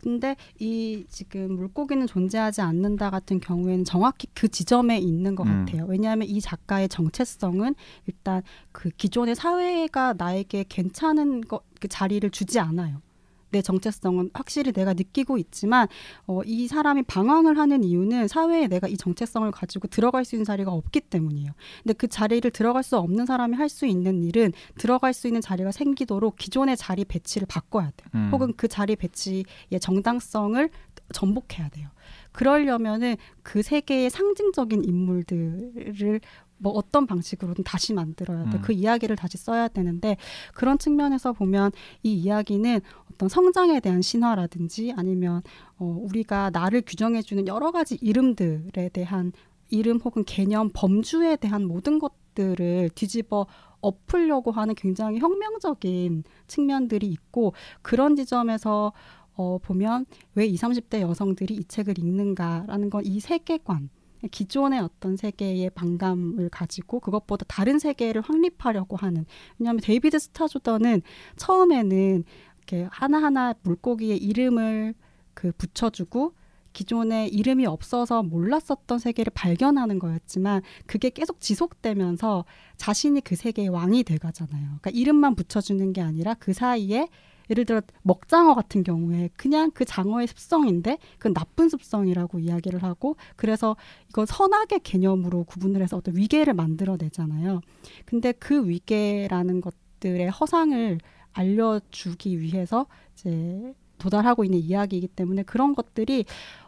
근데 0.00 0.34
이 0.58 1.04
지금 1.10 1.56
물고기는 1.56 2.06
존재하지 2.06 2.62
않는다 2.62 3.10
같은 3.10 3.38
경우에는 3.38 3.84
정확히 3.84 4.28
그 4.32 4.48
지점에 4.48 4.98
있는 4.98 5.34
것 5.34 5.46
음. 5.46 5.66
같아요. 5.66 5.84
왜냐하면 5.86 6.26
이 6.26 6.40
작가의 6.40 6.88
정체성은 6.88 7.74
일단 8.06 8.42
그 8.72 8.88
기존의 8.88 9.34
사회가 9.34 10.14
나에게 10.16 10.64
괜찮은 10.70 11.42
거, 11.42 11.60
그 11.80 11.88
자리를 11.88 12.30
주지 12.30 12.58
않아요. 12.58 13.02
내 13.50 13.62
정체성은 13.62 14.30
확실히 14.34 14.72
내가 14.72 14.92
느끼고 14.92 15.38
있지만 15.38 15.88
어, 16.26 16.42
이 16.44 16.68
사람이 16.68 17.02
방황을 17.04 17.58
하는 17.58 17.82
이유는 17.82 18.28
사회에 18.28 18.68
내가 18.68 18.88
이 18.88 18.96
정체성을 18.96 19.50
가지고 19.50 19.88
들어갈 19.88 20.24
수 20.24 20.34
있는 20.36 20.44
자리가 20.44 20.70
없기 20.70 21.00
때문이에요. 21.00 21.52
근데 21.82 21.94
그 21.94 22.08
자리를 22.08 22.48
들어갈 22.50 22.82
수 22.82 22.98
없는 22.98 23.24
사람이 23.24 23.56
할 23.56 23.70
수 23.70 23.86
있는 23.86 24.22
일은 24.22 24.52
들어갈 24.76 25.14
수 25.14 25.26
있는 25.26 25.40
자리가 25.40 25.72
생기도록 25.72 26.36
기존의 26.36 26.76
자리 26.76 27.04
배치를 27.04 27.46
바꿔야 27.46 27.90
돼요. 27.96 28.08
음. 28.14 28.28
혹은 28.32 28.52
그 28.56 28.68
자리 28.68 28.96
배치의 28.96 29.44
정당성을 29.80 30.68
전복해야 31.14 31.68
돼요. 31.70 31.88
그러려면은 32.32 33.16
그 33.42 33.62
세계의 33.62 34.10
상징적인 34.10 34.84
인물들을 34.84 36.20
뭐 36.60 36.72
어떤 36.72 37.06
방식으로든 37.06 37.64
다시 37.64 37.92
만들어야 37.92 38.44
돼. 38.50 38.58
음. 38.58 38.62
그 38.62 38.72
이야기를 38.72 39.16
다시 39.16 39.38
써야 39.38 39.68
되는데 39.68 40.16
그런 40.54 40.78
측면에서 40.78 41.32
보면 41.32 41.72
이 42.02 42.12
이야기는 42.12 42.80
어떤 43.12 43.28
성장에 43.28 43.80
대한 43.80 44.02
신화라든지 44.02 44.92
아니면 44.96 45.42
어, 45.78 45.84
우리가 45.84 46.50
나를 46.50 46.82
규정해 46.86 47.22
주는 47.22 47.46
여러 47.48 47.70
가지 47.70 47.98
이름들에 48.00 48.90
대한 48.92 49.32
이름 49.68 49.98
혹은 49.98 50.24
개념, 50.24 50.70
범주에 50.72 51.36
대한 51.36 51.64
모든 51.64 51.98
것들을 51.98 52.90
뒤집어 52.94 53.46
엎으려고 53.80 54.50
하는 54.50 54.74
굉장히 54.74 55.18
혁명적인 55.20 56.24
측면들이 56.46 57.06
있고 57.06 57.54
그런 57.82 58.16
지점에서 58.16 58.92
어, 59.34 59.58
보면 59.58 60.04
왜 60.34 60.44
20, 60.44 60.68
30대 60.68 61.00
여성들이 61.00 61.54
이 61.54 61.64
책을 61.64 61.98
읽는가라는 61.98 62.90
건 62.90 63.02
이 63.04 63.20
세계관 63.20 63.88
기존의 64.30 64.80
어떤 64.80 65.16
세계의 65.16 65.70
반감을 65.70 66.50
가지고 66.50 67.00
그것보다 67.00 67.44
다른 67.48 67.78
세계를 67.78 68.22
확립하려고 68.22 68.96
하는 68.96 69.24
왜냐하면 69.58 69.80
데이비드 69.80 70.18
스타 70.18 70.48
조던은 70.48 71.02
처음에는 71.36 72.24
이렇게 72.58 72.88
하나하나 72.90 73.54
물고기의 73.62 74.18
이름을 74.18 74.94
그 75.34 75.52
붙여주고 75.52 76.34
기존에 76.72 77.26
이름이 77.26 77.66
없어서 77.66 78.22
몰랐었던 78.22 78.98
세계를 78.98 79.32
발견하는 79.34 79.98
거였지만 79.98 80.62
그게 80.86 81.10
계속 81.10 81.40
지속되면서 81.40 82.44
자신이 82.76 83.22
그 83.22 83.34
세계의 83.34 83.68
왕이 83.68 84.04
돼가잖아요. 84.04 84.62
그러니까 84.62 84.90
이름만 84.90 85.34
붙여주는 85.34 85.92
게 85.92 86.00
아니라 86.00 86.34
그 86.34 86.52
사이에 86.52 87.08
예를 87.50 87.64
들어 87.64 87.80
먹장어 88.02 88.54
같은 88.54 88.82
경우에 88.82 89.28
그냥 89.36 89.70
그 89.72 89.84
장어의 89.84 90.28
습성인데 90.28 90.98
그건 91.18 91.34
나쁜 91.34 91.68
습성이라고 91.68 92.38
이야기를 92.38 92.82
하고 92.82 93.16
그래서 93.36 93.76
이건 94.08 94.26
선악의 94.26 94.80
개념으로 94.82 95.44
구분을 95.44 95.82
해서 95.82 95.96
어떤 95.96 96.16
위계를 96.16 96.54
만들어내잖아요. 96.54 97.60
근데 98.06 98.32
그 98.32 98.68
위계라는 98.68 99.60
것들의 99.60 100.30
허상을 100.30 100.98
알려주기 101.32 102.40
위해서 102.40 102.86
이제 103.14 103.74
도달하고 103.98 104.44
있는 104.44 104.58
이야기이기 104.60 105.08
때문에 105.08 105.42
그런 105.42 105.74
것들이 105.74 106.24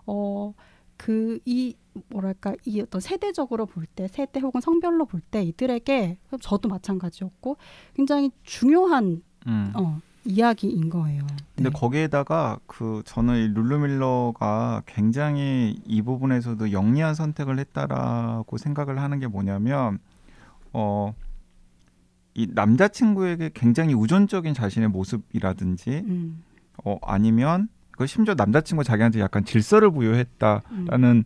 어 0.06 0.52
그 1.02 1.40
이 1.44 1.74
뭐랄까 2.08 2.54
이 2.64 2.80
어떤 2.80 3.00
세대적으로 3.00 3.66
볼 3.66 3.86
때 3.86 4.06
세대 4.06 4.38
혹은 4.40 4.60
성별로 4.60 5.04
볼 5.04 5.20
때 5.20 5.42
이들에게 5.42 6.18
저도 6.40 6.68
마찬가지였고 6.68 7.56
굉장히 7.94 8.30
중요한 8.44 9.22
음. 9.46 9.72
어 9.74 10.00
이야기인 10.24 10.88
거예요. 10.88 11.26
근데 11.56 11.70
네. 11.70 11.70
거기에다가 11.70 12.58
그 12.66 13.02
저는 13.04 13.36
이 13.36 13.48
룰루밀러가 13.54 14.82
굉장히 14.86 15.80
이 15.86 16.02
부분에서도 16.02 16.72
영리한 16.72 17.14
선택을 17.14 17.58
했다라고 17.58 18.56
생각을 18.56 19.00
하는 19.00 19.18
게 19.18 19.26
뭐냐면 19.26 19.98
어 20.72 21.12
이 22.34 22.48
남자친구에게 22.50 23.50
굉장히 23.54 23.94
우존적인 23.94 24.54
자신의 24.54 24.88
모습이라든지 24.88 26.02
음, 26.06 26.42
어 26.84 26.98
아니면 27.02 27.68
그 27.90 28.06
심지어 28.06 28.34
남자친구 28.34 28.84
자기한테 28.84 29.20
약간 29.20 29.44
질서를 29.44 29.90
부여했다라는 29.90 31.02
음. 31.02 31.24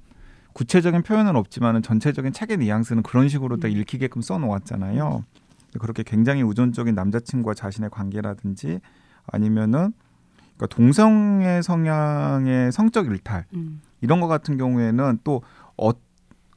구체적인 0.52 1.02
표현은 1.02 1.36
없지만은 1.36 1.82
전체적인 1.82 2.32
책의 2.32 2.56
뉘앙스는 2.58 3.02
그런 3.02 3.28
식으로 3.28 3.58
다 3.58 3.68
음. 3.68 3.76
읽히게끔 3.76 4.20
써놓았잖아요. 4.20 5.24
그렇게 5.78 6.02
굉장히 6.02 6.42
우존적인 6.42 6.94
남자친구와 6.94 7.54
자신의 7.54 7.90
관계라든지 7.90 8.80
아니면은 9.26 9.92
그러니까 10.56 10.66
동성애 10.74 11.60
성향의 11.62 12.72
성적 12.72 13.06
일탈 13.06 13.44
음, 13.54 13.80
이런 14.00 14.20
거 14.20 14.26
같은 14.26 14.56
경우에는 14.56 15.18
또 15.24 15.42
어, 15.76 15.90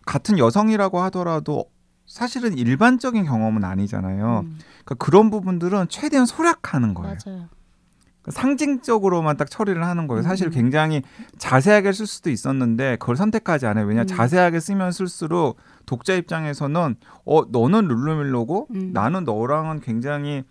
같은 0.05 0.38
여성이라고 0.38 0.99
하더라도 1.03 1.65
사실은 2.05 2.57
일반적인 2.57 3.25
경험은 3.25 3.63
아니잖아요. 3.63 4.39
음, 4.45 4.57
그러니까 4.83 4.95
그런 4.95 5.29
부분들은 5.29 5.88
최대한 5.89 6.25
소략하는 6.25 6.95
거예요. 6.95 7.15
맞아요. 7.25 7.49
그러니까 8.21 8.31
상징적으로만 8.31 9.38
딱 9.38 9.49
처리를 9.49 9.83
하는 9.83 10.07
거예요. 10.07 10.23
사실 10.23 10.47
음. 10.47 10.51
굉장히 10.51 11.03
자세하게 11.38 11.91
쓸 11.91 12.07
수도 12.07 12.29
있었는데 12.29 12.97
그걸 12.97 13.15
선택하지 13.15 13.67
않아요. 13.67 13.85
왜냐 13.85 14.01
음. 14.01 14.07
자세하게 14.07 14.59
쓰면 14.59 14.91
쓸수록 14.91 15.57
독자 15.89 16.13
입장에서는 16.13 16.96
어 17.25 17.46
너는 17.46 17.88
룰루밀로고 17.88 18.67
음. 18.75 18.91
나는 18.93 19.24
너랑은 19.24 19.79
굉장히 19.79 20.43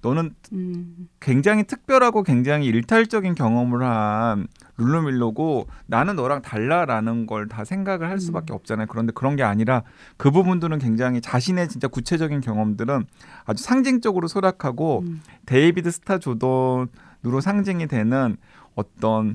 너는 0.00 0.32
음, 0.52 1.08
굉장히 1.18 1.64
특별하고 1.64 2.22
굉장히 2.22 2.66
일탈적인 2.66 3.34
경험을 3.34 3.82
한 3.82 4.46
룰루 4.76 5.11
밀러고 5.11 5.66
나는 5.86 6.14
너랑 6.14 6.42
달라라는 6.42 7.26
걸 7.26 7.48
다 7.48 7.64
생각을 7.64 8.08
할 8.08 8.20
수밖에 8.20 8.52
음. 8.52 8.54
없잖아요. 8.54 8.86
그런데 8.86 9.12
그런 9.12 9.34
게 9.34 9.42
아니라 9.42 9.82
그 10.16 10.30
부분들은 10.30 10.78
굉장히 10.78 11.20
자신의 11.20 11.68
진짜 11.68 11.88
구체적인 11.88 12.40
경험들은 12.40 13.06
아주 13.44 13.64
상징적으로 13.64 14.28
소략하고 14.28 15.00
음, 15.04 15.20
데이비드 15.46 15.90
스타 15.90 16.18
조던으로 16.18 17.40
상징이 17.42 17.88
되는 17.88 18.36
어떤 18.76 19.34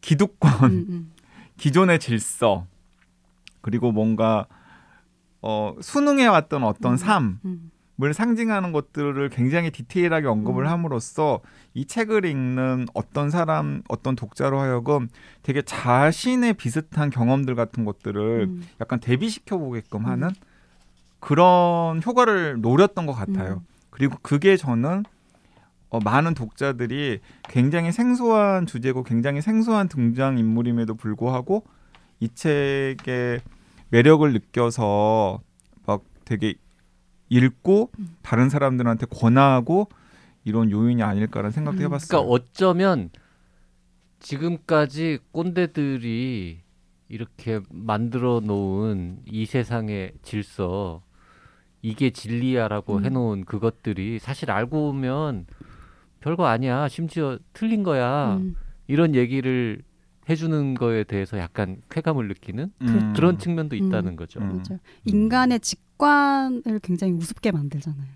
기득권, 0.00 0.64
음, 0.64 0.86
음, 0.88 1.12
기존의 1.58 1.98
질서, 1.98 2.64
그리고 3.60 3.92
뭔가 3.92 4.46
어, 5.42 5.74
순응해 5.80 6.26
왔던 6.26 6.64
어떤 6.64 6.92
음. 6.92 6.96
삶을 6.96 7.38
음, 7.44 8.12
상징하는 8.12 8.72
것들을 8.72 9.28
굉장히 9.30 9.70
디테일하게 9.70 10.26
언급을 10.26 10.64
음. 10.64 10.70
함으로써 10.70 11.40
이 11.74 11.86
책을 11.86 12.24
읽는 12.24 12.86
어떤 12.94 13.30
사람, 13.30 13.82
어떤 13.88 14.16
독자로 14.16 14.58
하여금 14.58 15.08
되게 15.42 15.62
자신의 15.62 16.54
비슷한 16.54 17.10
경험들 17.10 17.54
같은 17.54 17.84
것들을 17.84 18.48
음, 18.48 18.62
약간 18.80 19.00
대비시켜 19.00 19.58
보게끔 19.58 20.06
하는 20.06 20.30
그런 21.20 22.02
효과를 22.04 22.60
노렸던 22.60 23.06
것 23.06 23.12
같아요. 23.12 23.54
음. 23.54 23.66
그리고 23.90 24.16
그게 24.22 24.56
저는 24.56 25.04
어, 25.90 25.98
많은 25.98 26.34
독자들이 26.34 27.18
굉장히 27.48 27.92
생소한 27.92 28.64
주제고 28.64 29.02
굉장히 29.02 29.42
생소한 29.42 29.88
등장 29.88 30.38
인물임에도 30.38 30.94
불구하고 30.94 31.64
이 32.20 32.28
책의 32.28 33.40
매력을 33.90 34.32
느껴서 34.32 35.40
막 35.86 36.02
되게 36.24 36.54
읽고 37.28 37.90
음. 37.98 38.16
다른 38.22 38.48
사람들한테 38.48 39.06
권하고 39.06 39.88
이런 40.44 40.70
요인이 40.70 41.02
아닐까라는 41.02 41.50
생각도 41.50 41.80
음. 41.80 41.84
해봤어요. 41.84 42.08
그러니까 42.08 42.32
어쩌면 42.32 43.10
지금까지 44.20 45.18
꼰대들이 45.32 46.60
이렇게 47.08 47.60
만들어 47.70 48.40
놓은 48.40 49.20
이 49.26 49.46
세상의 49.46 50.12
질서 50.22 51.02
이게 51.82 52.10
진리야라고 52.10 52.98
음. 52.98 53.04
해놓은 53.04 53.44
그것들이 53.44 54.18
사실 54.18 54.50
알고 54.50 54.92
보면 54.92 55.46
별거 56.20 56.46
아니야 56.46 56.88
심지어 56.88 57.38
틀린 57.52 57.82
거야 57.82 58.34
음, 58.34 58.54
이런 58.86 59.14
얘기를 59.14 59.82
해주는 60.30 60.74
거에 60.74 61.04
대해서 61.04 61.38
약간 61.38 61.82
쾌감을 61.90 62.28
느끼는 62.28 62.72
음. 62.82 63.12
그런 63.14 63.38
측면도 63.38 63.76
음. 63.76 63.78
있다는 63.88 64.16
거죠. 64.16 64.40
음. 64.40 64.48
맞아요. 64.48 64.80
인간의 65.04 65.60
직관을 65.60 66.78
굉장히 66.82 67.12
우습게 67.14 67.50
만들잖아요. 67.52 68.08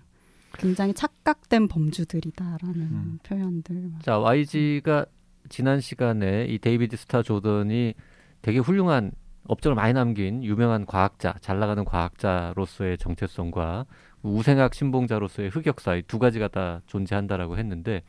굉장히 0.53 0.93
착각된 0.93 1.67
범주들이다라는 1.67 2.75
음. 2.81 3.19
표현들. 3.23 3.91
자 4.01 4.17
YG가 4.19 5.05
지난 5.49 5.81
시간에 5.81 6.45
이 6.45 6.57
데이비드 6.57 6.95
스타 6.95 7.21
조던이 7.21 7.93
되게 8.41 8.59
훌륭한 8.59 9.11
업적을 9.47 9.75
많이 9.75 9.93
남긴 9.93 10.43
유명한 10.43 10.85
과학자, 10.85 11.35
잘 11.41 11.59
나가는 11.59 11.83
과학자로서의 11.85 12.97
정체성과 12.97 13.85
우생학 14.23 14.73
신봉자로서의 14.73 15.49
흑역사 15.49 15.95
이 15.97 16.03
두 16.07 16.17
가지가 16.17 16.47
다 16.47 16.81
존재한다라고 16.87 17.57
했는데 17.57 18.01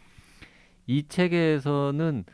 이 0.86 1.06
책에서는 1.08 2.24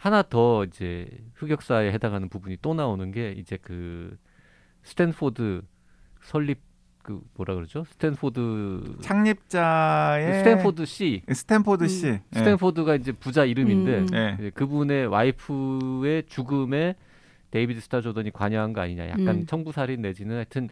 하나 0.00 0.22
더 0.22 0.64
이제 0.64 1.06
흑역사에 1.34 1.92
해당하는 1.92 2.30
부분이 2.30 2.56
또 2.62 2.72
나오는 2.72 3.12
게 3.12 3.32
이제 3.32 3.58
그 3.60 4.16
스탠포드 4.82 5.60
설립 6.22 6.58
그 7.02 7.20
뭐라 7.34 7.54
그러죠? 7.54 7.84
스탠포드 7.84 8.96
창립자의 9.02 10.38
스탠포드 10.38 10.86
씨 10.86 11.22
스탠포드 11.30 11.86
씨. 11.88 12.06
음. 12.06 12.20
예. 12.34 12.38
스탠포드가 12.38 12.94
이제 12.94 13.12
부자 13.12 13.44
이름인데 13.44 13.98
음. 13.98 14.06
예. 14.14 14.36
이제 14.38 14.50
그분의 14.50 15.06
와이프의 15.06 16.24
죽음에 16.28 16.94
데이비드 17.50 17.82
스타 17.82 18.00
조던이 18.00 18.30
관여한 18.30 18.72
거 18.72 18.80
아니냐. 18.80 19.06
약간 19.06 19.28
음. 19.28 19.46
청부 19.46 19.70
살인 19.70 20.00
내지는 20.00 20.36
하여튼 20.36 20.70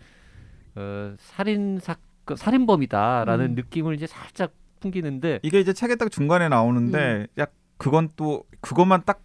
어, 0.75 1.15
살인 1.19 1.79
사건 1.81 2.39
살인범이다라는 2.39 3.45
음. 3.45 3.55
느낌을 3.57 3.95
이제 3.95 4.07
살짝 4.07 4.55
풍기는데 4.81 5.41
이게 5.43 5.61
이제 5.61 5.75
책에 5.75 5.97
딱 5.97 6.11
중간에 6.11 6.49
나오는데 6.49 7.27
약 7.37 7.53
그건 7.79 8.09
또 8.17 8.45
그것만 8.61 9.03
딱 9.07 9.23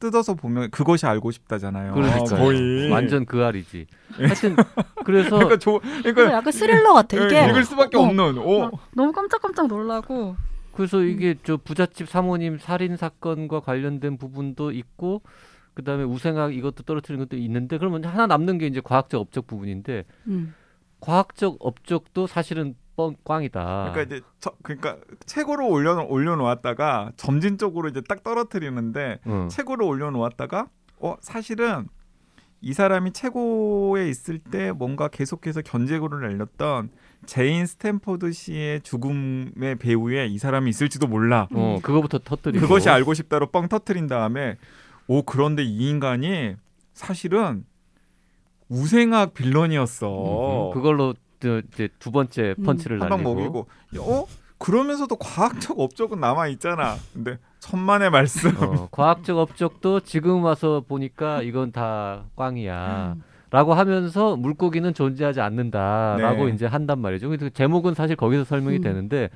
뜯어서 0.00 0.34
보면 0.34 0.70
그것이 0.70 1.06
알고 1.06 1.30
싶다잖아요. 1.30 1.94
그러니까요. 1.94 2.38
거의 2.38 2.90
완전 2.90 3.24
그 3.24 3.44
알이지. 3.44 3.86
하여튼 4.12 4.56
그래서 5.04 5.30
그러니까 5.30 5.56
조, 5.58 5.78
그거 5.80 6.00
그러니까 6.02 6.32
약간 6.34 6.52
스릴러 6.52 6.92
같아. 6.92 7.16
이게 7.16 7.42
예, 7.42 7.48
읽을 7.48 7.64
수밖에 7.64 7.96
어, 7.96 8.02
없는. 8.02 8.38
오. 8.38 8.60
막 8.60 8.72
너무 8.94 9.12
깜짝깜짝 9.12 9.66
놀라고. 9.66 10.36
그래서 10.72 10.98
음. 10.98 11.08
이게 11.08 11.36
저 11.44 11.56
부잣집 11.56 12.08
사모님 12.08 12.58
살인 12.58 12.96
사건과 12.96 13.60
관련된 13.60 14.18
부분도 14.18 14.72
있고 14.72 15.22
그다음에 15.74 16.04
우생학 16.04 16.54
이것도 16.54 16.82
떨어뜨리는 16.84 17.24
것도 17.24 17.36
있는데 17.40 17.78
그러면 17.78 18.04
하나 18.04 18.26
남는 18.26 18.58
게 18.58 18.66
이제 18.66 18.80
과학적 18.82 19.20
업적 19.20 19.46
부분인데 19.46 20.04
음. 20.26 20.54
과학적 21.00 21.56
업적도 21.60 22.26
사실은 22.26 22.74
뻥 22.96 23.16
꽝이다. 23.24 23.92
그러니까 23.92 24.02
이제 24.02 24.24
저, 24.38 24.52
그러니까 24.62 24.98
최고로 25.26 25.68
올려 25.68 26.02
올려놓았다가 26.02 27.12
점진적으로 27.16 27.88
이제 27.88 28.00
딱 28.00 28.22
떨어뜨리는데 28.22 29.20
어. 29.24 29.48
최고로 29.50 29.86
올려놓았다가 29.86 30.68
어 31.00 31.16
사실은 31.20 31.88
이 32.60 32.72
사람이 32.72 33.12
최고에 33.12 34.08
있을 34.08 34.38
때 34.38 34.72
뭔가 34.72 35.08
계속해서 35.08 35.60
견제구를 35.60 36.22
날렸던 36.22 36.90
제인 37.26 37.66
스탠포드 37.66 38.32
씨의 38.32 38.80
죽음의 38.80 39.76
배후에 39.78 40.26
이 40.26 40.38
사람이 40.38 40.70
있을지도 40.70 41.06
몰라. 41.06 41.46
어, 41.52 41.78
그거부터 41.82 42.20
터뜨리고 42.20 42.62
그것이 42.62 42.88
알고 42.88 43.12
싶다로 43.12 43.50
뻥 43.50 43.68
터트린 43.68 44.06
다음에 44.06 44.56
오 45.08 45.22
그런데 45.22 45.62
이 45.62 45.90
인간이 45.90 46.56
사실은 46.94 47.66
우생학 48.68 49.34
빌런이었어. 49.34 50.68
음, 50.68 50.72
그걸로 50.72 51.12
저, 51.12 51.20
이제 51.38 51.88
두 51.98 52.10
번째 52.10 52.54
음. 52.58 52.64
펀치를 52.64 53.00
한방 53.00 53.22
날리고 53.22 53.34
먹이고 53.34 53.66
어 54.00 54.26
그러면서도 54.58 55.16
과학적 55.16 55.78
업적은 55.78 56.20
남아 56.20 56.48
있잖아. 56.48 56.96
근데 57.12 57.38
천만의 57.60 58.10
말씀. 58.10 58.50
어, 58.62 58.88
과학적 58.90 59.38
업적도 59.38 60.00
지금 60.00 60.44
와서 60.44 60.84
보니까 60.86 61.42
이건 61.42 61.72
다 61.72 62.24
꽝이야. 62.36 63.14
음. 63.16 63.22
라고 63.50 63.72
하면서 63.74 64.36
물고기는 64.36 64.92
존재하지 64.94 65.40
않는다라고 65.40 66.46
네. 66.46 66.52
이제 66.52 66.66
한단 66.66 66.98
말이죠. 66.98 67.28
그래서 67.28 67.48
제목은 67.50 67.94
사실 67.94 68.16
거기서 68.16 68.42
설명이 68.44 68.78
음. 68.78 68.82
되는데 68.82 69.30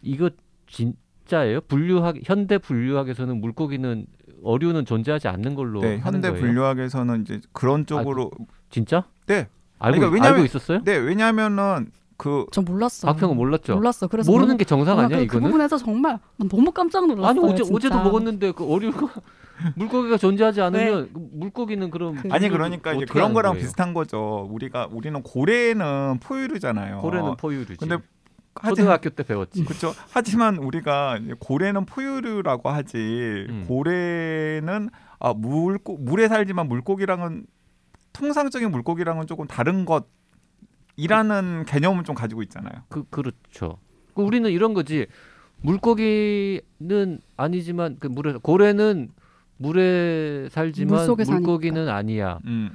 이거 0.00 0.30
진짜예요? 0.66 1.60
분류학 1.62 2.16
현대 2.24 2.56
분류학에서는 2.56 3.40
물고기는 3.40 4.06
어류는 4.42 4.84
존재하지 4.86 5.28
않는 5.28 5.54
걸로 5.54 5.80
네, 5.80 5.98
하는 5.98 6.14
현대 6.22 6.30
거예요. 6.30 6.40
분류학에서는 6.42 7.22
이제 7.22 7.40
그런 7.52 7.86
쪽으로 7.86 8.30
진짜? 8.70 9.04
네. 9.26 9.48
알고 9.84 9.98
그러니까 9.98 10.14
왜냐면- 10.14 10.34
알고 10.34 10.44
있었어요? 10.46 10.80
네, 10.84 10.96
왜냐면은 10.96 11.90
그저 12.16 12.62
몰랐어. 12.62 13.06
박평은 13.08 13.36
몰랐죠. 13.36 13.74
몰랐어. 13.74 14.06
그래서 14.06 14.30
모르는 14.30 14.48
너무- 14.50 14.58
게 14.58 14.64
정상 14.64 14.98
아니야 14.98 15.08
그, 15.08 15.16
그 15.16 15.22
이거는? 15.24 15.46
부분에서 15.48 15.78
정말 15.78 16.18
너무 16.50 16.70
깜짝 16.70 17.06
놀랐어요. 17.06 17.26
아니 17.28 17.38
어제 17.40 17.64
진짜. 17.64 17.74
어제도 17.76 17.96
먹었는데 18.02 18.52
그 18.52 18.64
어류가 18.72 19.08
물고기가 19.76 20.16
존재하지 20.16 20.60
않으면 20.62 21.10
그 21.12 21.28
물고기는 21.32 21.90
그럼 21.90 22.16
그- 22.16 22.28
아니 22.32 22.48
그러니까 22.48 22.92
이제 22.92 23.04
그런 23.04 23.32
거랑 23.34 23.52
거예요? 23.52 23.62
비슷한 23.62 23.94
거죠. 23.94 24.48
우리가 24.50 24.88
우리는 24.92 25.22
고래는 25.22 26.18
포유류잖아요. 26.20 27.00
고래는 27.00 27.36
포유류지. 27.36 27.76
근데 27.78 27.98
초등학교 28.64 29.10
때 29.10 29.24
배웠지. 29.24 29.64
그렇죠. 29.64 29.92
하지만 30.12 30.58
우리가 30.58 31.18
고래는 31.40 31.86
포유류라고 31.86 32.68
하지. 32.70 33.46
음. 33.48 33.64
고래는 33.66 34.90
아 35.18 35.32
물고 35.34 35.96
물에 35.98 36.28
살지만 36.28 36.68
물고기랑은 36.68 37.46
통상적인 38.24 38.70
물고기랑은 38.70 39.26
조금 39.26 39.46
다른 39.46 39.84
것이라는 40.96 41.64
개념을 41.66 42.04
좀 42.04 42.14
가지고 42.14 42.42
있잖아요. 42.44 42.72
그 42.88 43.04
그렇죠. 43.10 43.76
그 44.14 44.22
우리는 44.22 44.50
이런 44.50 44.72
거지. 44.72 45.06
물고기는 45.60 47.20
아니지만 47.36 47.96
그 48.00 48.06
물에 48.06 48.34
고래는 48.42 49.10
물에 49.58 50.48
살지만 50.50 50.96
물속에 50.96 51.24
사니까. 51.24 51.40
물고기는 51.40 51.88
아니야. 51.88 52.38
음. 52.46 52.70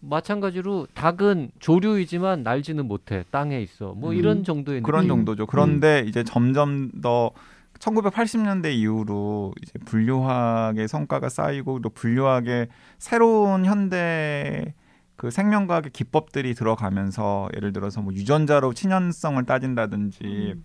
마찬가지로 0.00 0.86
닭은 0.94 1.50
조류이지만 1.60 2.42
날지는 2.42 2.86
못해. 2.86 3.24
땅에 3.30 3.60
있어. 3.60 3.92
뭐 3.94 4.10
음. 4.10 4.16
이런 4.16 4.44
정도의 4.44 4.82
그런 4.82 5.02
느낌. 5.02 5.08
정도죠. 5.16 5.46
그런데 5.46 6.04
이제 6.06 6.24
점점 6.24 6.90
더 7.02 7.30
1980년대 7.78 8.72
이후로 8.74 9.54
이제 9.62 9.72
분류학의 9.84 10.88
성과가 10.88 11.28
쌓이고 11.28 11.80
또 11.80 11.90
분류학의 11.90 12.68
새로운 12.98 13.64
현대 13.66 14.72
그 15.20 15.30
생명과학의 15.30 15.90
기법들이 15.92 16.54
들어가면서 16.54 17.50
예를 17.54 17.74
들어서 17.74 18.00
뭐 18.00 18.10
유전자로 18.14 18.72
친연성을 18.72 19.44
따진다든지 19.44 20.24
음. 20.24 20.64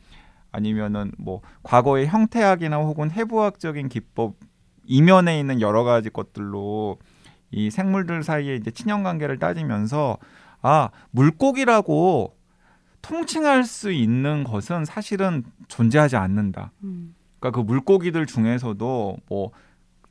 아니면은 0.54 1.12
뭐 1.18 1.42
과거의 1.64 2.08
형태학이나 2.08 2.78
혹은 2.78 3.12
해부학적인 3.12 3.90
기법 3.90 4.38
이면에 4.86 5.38
있는 5.42 5.60
여러 5.60 5.84
가지 5.84 6.10
것들로 6.10 7.00
이 7.52 7.70
생물들 7.70 8.24
사이에 8.24 8.56
이제 8.56 8.72
친연 8.72 9.04
관계를 9.04 9.40
따지면서 9.40 10.20
아 10.62 10.90
물고기라고 11.12 12.38
통칭할 13.02 13.66
수 13.66 13.92
있는 13.92 14.46
것은 14.46 14.86
사실은 14.86 15.44
존재하지 15.68 16.16
않는다. 16.16 16.72
음. 16.86 17.14
그러니까 17.42 17.60
그 17.60 17.66
물고기들 17.66 18.26
중에서도 18.26 19.18
뭐 19.28 19.52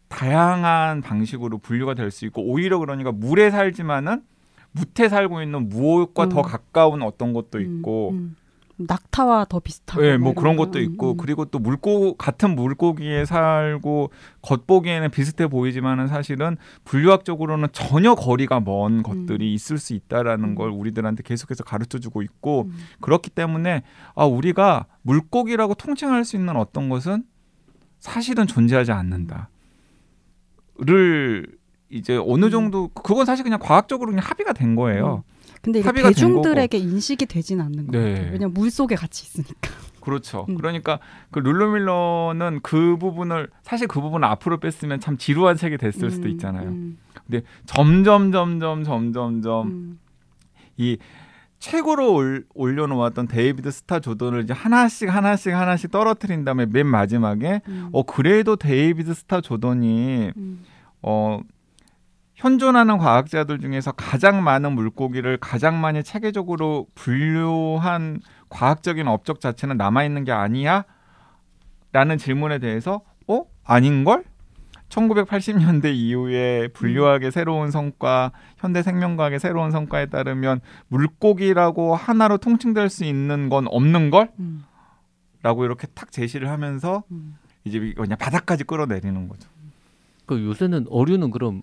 다양한 0.09 1.01
방식으로 1.01 1.57
분류가 1.57 1.95
될 1.95 2.11
수 2.11 2.27
있고 2.27 2.43
오히려 2.43 2.79
그러니까 2.79 3.11
물에 3.11 3.51
살지만은 3.51 4.23
무태 4.75 5.09
살고 5.09 5.43
있는 5.43 5.69
무엇과 5.69 6.25
음. 6.25 6.29
더 6.29 6.43
가까운 6.43 7.03
어떤 7.03 7.33
것도 7.33 7.59
음, 7.59 7.79
있고 7.79 8.11
음. 8.11 8.37
낙타와 8.77 9.47
더 9.49 9.61
비슷하고. 9.61 10.05
예, 10.05 10.17
뭐 10.17 10.33
이런 10.33 10.43
그런 10.43 10.57
거. 10.57 10.65
것도 10.65 10.81
음, 10.81 10.85
있고 10.85 11.13
음. 11.13 11.17
그리고 11.17 11.45
또 11.45 11.61
물고 11.61 12.15
같은 12.17 12.57
물고기에 12.57 13.25
살고 13.25 14.11
겉보기에는 14.43 15.11
비슷해 15.11 15.47
보이지만은 15.47 16.09
사실은 16.09 16.57
분류학적으로는 16.85 17.69
전혀 17.73 18.17
거리가 18.17 18.61
먼 18.61 19.03
것들이 19.05 19.55
있을 19.55 19.79
수 19.79 19.95
있다라는 19.95 20.51
음. 20.51 20.55
걸 20.57 20.71
우리들한테 20.71 21.23
계속해서 21.23 21.63
가르쳐 21.63 21.99
주고 21.99 22.23
있고 22.23 22.63
음. 22.63 22.77
그렇기 23.01 23.31
때문에 23.31 23.85
아 24.17 24.25
우리가 24.25 24.87
물고기라고 25.03 25.75
통칭할 25.75 26.25
수 26.25 26.35
있는 26.35 26.57
어떤 26.57 26.89
것은 26.89 27.25
사실은 28.01 28.47
존재하지 28.49 28.91
않는다를 28.91 29.47
이제 31.95 32.17
어느 32.17 32.47
음. 32.47 32.51
정도 32.51 32.89
그건 32.89 33.25
사실 33.25 33.45
그냥 33.45 33.61
과학적으로 33.61 34.11
그냥 34.11 34.25
합의가 34.27 34.53
된 34.53 34.75
거예요. 34.75 35.23
근데 35.63 35.79
이게 35.79 35.93
대중들에게 35.93 36.77
인식이 36.77 37.27
되진 37.27 37.61
않는 37.61 37.87
것 37.87 37.93
네. 37.97 38.29
왜냐면 38.33 38.53
물 38.53 38.71
속에 38.71 38.97
같이 38.97 39.25
있으니까. 39.25 39.71
그렇죠. 40.01 40.45
음. 40.49 40.57
그러니까 40.57 40.99
그 41.31 41.39
룰루 41.39 41.73
밀러는 41.73 42.61
그 42.63 42.99
부분을 42.99 43.49
사실 43.63 43.87
그 43.87 44.01
부분을 44.01 44.29
앞으로 44.29 44.59
뺐으면 44.59 45.01
참 45.01 45.17
지루한 45.17 45.57
책이 45.57 45.79
됐을 45.79 46.11
수도 46.11 46.27
음, 46.27 46.33
있잖아요. 46.33 46.69
음, 46.69 46.99
점점 47.65 48.33
점점 48.33 48.85
점점점 48.85 49.69
음. 49.69 49.99
이 50.77 50.99
최고로 51.61 52.13
올, 52.13 52.45
올려놓았던 52.55 53.29
데이비드 53.29 53.71
스타 53.71 54.01
조던을 54.01 54.43
이제 54.43 54.53
하나씩 54.53 55.09
하나씩 55.15 55.55
하나씩 55.55 55.91
떨어뜨린 55.91 56.45
다음에 56.45 56.67
맨 56.67 56.87
마지막에 56.87 57.63
음. 57.69 57.89
어 57.93 58.03
그래도 58.03 58.57
데이비드 58.57 59.15
스타 59.15 59.41
조던이 59.41 60.33
음. 60.37 60.65
어 61.01 61.41
현존하는 62.45 62.99
과학자들 62.99 63.59
중에서 63.59 63.93
가장 63.93 64.45
많은 64.45 64.73
물고기를 64.73 65.39
가장 65.39 65.81
많이 65.81 66.03
체계적으로 66.03 66.87
분류한 66.95 68.21
과학적인 68.51 69.09
업적 69.09 69.41
자체는 69.41 69.79
남아 69.79 70.05
있는 70.05 70.25
게 70.25 70.33
아니야? 70.33 70.85
라는 71.93 72.19
질문에 72.19 72.59
대해서 72.59 73.01
어? 73.29 73.47
아닌 73.65 74.05
걸? 74.05 74.25
1980년대 74.91 75.95
이후에 75.95 76.69
분류학의 76.75 77.33
새로운 77.33 77.71
성과, 77.71 78.31
현대 78.59 78.83
생명과학의 78.83 79.41
새로운 79.41 79.71
성과에 79.71 80.07
따르면 80.07 80.61
물고기라고 80.89 81.97
하나로 81.97 82.37
통칭될 82.37 82.91
수 82.91 83.07
있는 83.07 83.49
건 83.49 83.67
없는 83.69 84.11
걸? 84.11 84.31
음. 84.39 84.65
라고 85.43 85.65
이렇게 85.65 85.87
탁 85.95 86.13
제시를 86.13 86.51
하면서 86.51 87.05
음. 87.11 87.39
이제 87.65 87.95
그냥 87.97 88.19
바닥까지 88.19 88.65
끌어내리는 88.65 89.29
거죠. 89.29 89.49
그 90.27 90.45
요새는 90.45 90.87
어류는 90.91 91.31
그럼 91.31 91.63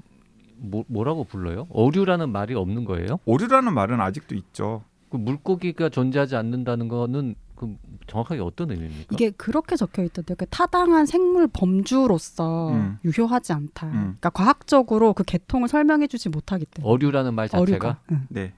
뭐, 0.61 0.85
뭐라고 0.87 1.23
불러요? 1.23 1.67
어류라는 1.71 2.29
말이 2.29 2.53
없는 2.53 2.85
거예요? 2.85 3.19
오류라는 3.25 3.73
말은 3.73 3.99
아직도 3.99 4.35
있죠. 4.35 4.83
그 5.09 5.17
물고기가 5.17 5.89
존재하지 5.89 6.35
않는다는 6.35 6.87
거는 6.87 7.35
그 7.55 7.75
정확하게 8.07 8.41
어떤 8.41 8.71
의미입니까? 8.71 9.07
이게 9.11 9.31
그렇게 9.31 9.75
적혀 9.75 10.03
있던데요. 10.03 10.35
그 10.37 10.45
타당한 10.47 11.05
생물 11.05 11.47
범주로서 11.47 12.71
음. 12.71 12.97
유효하지 13.03 13.53
않다. 13.53 13.87
음. 13.87 13.91
그러니까 13.91 14.29
과학적으로 14.29 15.13
그 15.13 15.23
계통을 15.23 15.67
설명해주지 15.67 16.29
못하기 16.29 16.65
때문에. 16.65 16.91
어류라는 16.91 17.33
말 17.33 17.49
자체가 17.49 17.61
어류가. 17.61 17.99
응. 18.11 18.25
네. 18.29 18.53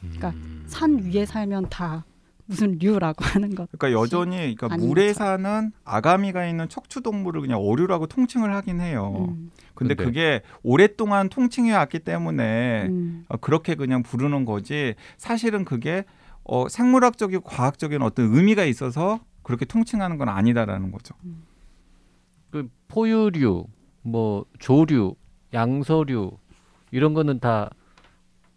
그러니까 0.00 0.30
음. 0.30 0.64
산 0.66 0.98
위에 0.98 1.26
살면 1.26 1.68
다 1.68 2.04
무슨 2.50 2.78
류라고 2.80 3.24
하는 3.24 3.54
것. 3.54 3.68
그러니까 3.70 3.98
여전히 4.00 4.54
그러니까 4.56 4.76
물에. 4.76 5.12
사는 5.12 5.70
아가미가 5.84 6.46
있는 6.46 6.68
척추 6.68 7.00
동물을 7.00 7.40
그냥 7.40 7.60
어류라고 7.60 8.06
통칭을 8.08 8.52
하긴 8.56 8.80
해요. 8.80 9.26
음, 9.28 9.50
근데 9.74 9.94
근데- 9.94 10.04
그게 10.04 10.42
오랫동안 10.64 11.28
통칭해 11.28 11.72
왔기 11.72 12.00
때문에 12.00 12.86
음, 12.88 13.24
어, 13.28 13.36
그렇게 13.36 13.76
그냥 13.76 14.02
부르는 14.02 14.44
거지 14.44 14.94
사실은 15.16 15.64
그게 15.64 16.04
어, 16.42 16.68
생물학적이고 16.68 17.42
과학적인 17.44 18.02
어떤 18.02 18.34
의미가 18.34 18.64
있어서 18.64 19.20
그렇게 19.42 19.64
통칭하는 19.64 20.18
건 20.18 20.28
아니다라는 20.28 20.90
거죠. 20.90 21.14
그 22.50 22.68
포유류, 22.88 23.66
뭐 24.02 24.44
조류, 24.58 25.14
양서류 25.54 26.32
이런 26.90 27.14
거는 27.14 27.38
다 27.38 27.70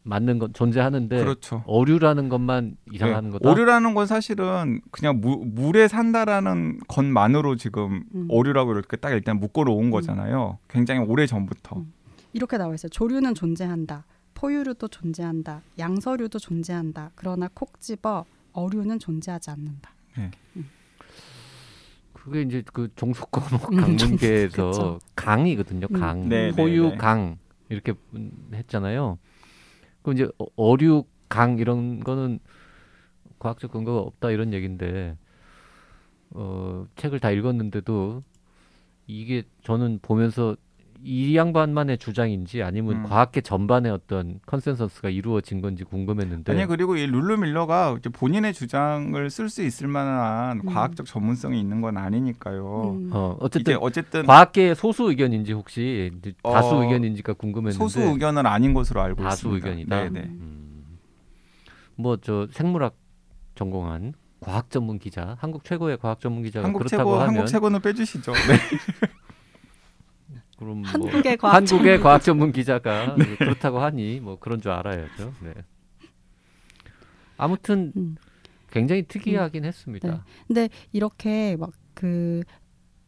맞는 0.03 0.39
건 0.39 0.53
존재하는데 0.53 1.17
그렇죠. 1.17 1.63
어류라는 1.65 2.29
것만 2.29 2.75
이상하는 2.91 3.29
네. 3.29 3.37
거다. 3.37 3.49
오류라는 3.49 3.93
건 3.93 4.05
사실은 4.05 4.81
그냥 4.91 5.21
무, 5.21 5.43
물에 5.45 5.87
산다라는 5.87 6.79
것만으로 6.87 7.55
지금 7.55 8.03
음. 8.13 8.27
오류라고 8.29 8.73
이렇게 8.73 8.97
딱 8.97 9.11
일단 9.11 9.39
묶어 9.39 9.63
놓은 9.63 9.91
거잖아요. 9.91 10.59
굉장히 10.69 11.01
오래 11.01 11.25
전부터. 11.25 11.77
음. 11.77 11.93
이렇게 12.33 12.57
나와 12.57 12.73
있어요. 12.73 12.89
조류는 12.89 13.33
존재한다. 13.35 14.05
포유류도 14.33 14.89
존재한다. 14.89 15.61
양서류도 15.79 16.39
존재한다. 16.39 17.11
그러나 17.15 17.49
콕 17.53 17.79
집어 17.79 18.25
어류는 18.51 18.99
존재하지 18.99 19.51
않는다. 19.51 19.91
그게 22.13 22.41
이제 22.41 22.63
그 22.71 22.89
종속과목 22.95 23.73
음, 23.73 23.77
강문계에서. 23.77 24.99
강이거든요. 25.15 25.87
음. 25.91 25.99
강, 25.99 26.29
네, 26.29 26.51
네, 26.51 26.51
포유 26.51 26.89
네. 26.89 26.97
강 26.97 27.37
이렇게 27.69 27.93
했잖아요. 28.53 29.17
그 30.03 30.13
이제 30.13 30.27
어- 30.39 30.47
어류 30.55 31.05
강 31.29 31.57
이런 31.59 31.99
거는 32.01 32.39
과학적 33.39 33.71
근거가 33.71 33.99
없다 34.01 34.31
이런 34.31 34.53
얘기인데 34.53 35.17
어, 36.31 36.85
책을 36.95 37.19
다 37.19 37.31
읽었는데도 37.31 38.23
이게 39.07 39.43
저는 39.63 39.99
보면서 40.01 40.55
이 41.05 41.35
양반만의 41.35 41.97
주장인지 41.97 42.63
아니면 42.63 42.97
음. 42.97 43.03
과학계 43.03 43.41
전반의 43.41 43.91
어떤 43.91 44.39
컨센서스가 44.45 45.09
이루어진 45.09 45.61
건지 45.61 45.83
궁금했는데 45.83 46.51
아니 46.51 46.65
그리고 46.65 46.95
이 46.95 47.05
룰루 47.05 47.37
밀러가 47.37 47.95
이제 47.99 48.09
본인의 48.09 48.53
주장을 48.53 49.29
쓸 49.29 49.49
수 49.49 49.63
있을 49.63 49.87
만한 49.87 50.61
음. 50.61 50.65
과학적 50.65 51.05
전문성이 51.05 51.59
있는 51.59 51.81
건 51.81 51.97
아니니까요. 51.97 52.97
음. 52.97 53.09
어, 53.11 53.37
어쨌든 53.41 53.77
어쨌든 53.81 54.25
과학계의 54.25 54.75
소수 54.75 55.09
의견인지 55.09 55.51
혹시 55.51 56.11
어, 56.41 56.53
다수 56.53 56.75
의견인지가 56.75 57.33
궁금했는데 57.33 57.77
소수 57.77 58.01
의견은 58.01 58.45
아닌 58.45 58.73
것으로 58.73 59.01
알고 59.01 59.23
다수 59.23 59.47
있습니다. 59.47 59.67
의견이다? 59.67 60.03
네네. 60.03 60.19
음. 60.27 60.99
뭐저 61.95 62.47
생물학 62.51 62.95
전공한 63.55 64.13
과학 64.39 64.69
전문 64.69 64.99
기자, 64.99 65.37
한국 65.39 65.63
최고의 65.63 65.97
과학 65.97 66.19
전문 66.19 66.43
기자가 66.43 66.65
한국 66.65 66.79
그렇다고 66.79 67.01
최고 67.01 67.15
하면 67.15 67.27
한국 67.27 67.45
최고는 67.47 67.81
빼주시죠. 67.81 68.31
네. 68.33 68.39
그럼 70.63 70.81
뭐 70.81 70.89
한국의 70.89 71.37
과학 71.37 71.55
한국의 71.55 71.99
과학 71.99 72.23
전문 72.23 72.51
기자가 72.51 73.15
그렇다고 73.37 73.79
하니 73.79 74.19
뭐 74.19 74.37
그런 74.39 74.61
줄 74.61 74.71
알아야죠. 74.71 75.33
네. 75.41 75.53
아무튼 77.37 77.91
음. 77.95 78.15
굉장히 78.71 79.03
특이하긴 79.03 79.65
했습니다. 79.65 80.09
네. 80.09 80.17
근데 80.47 80.69
이렇게 80.91 81.55
막 81.57 81.71
그 81.93 82.43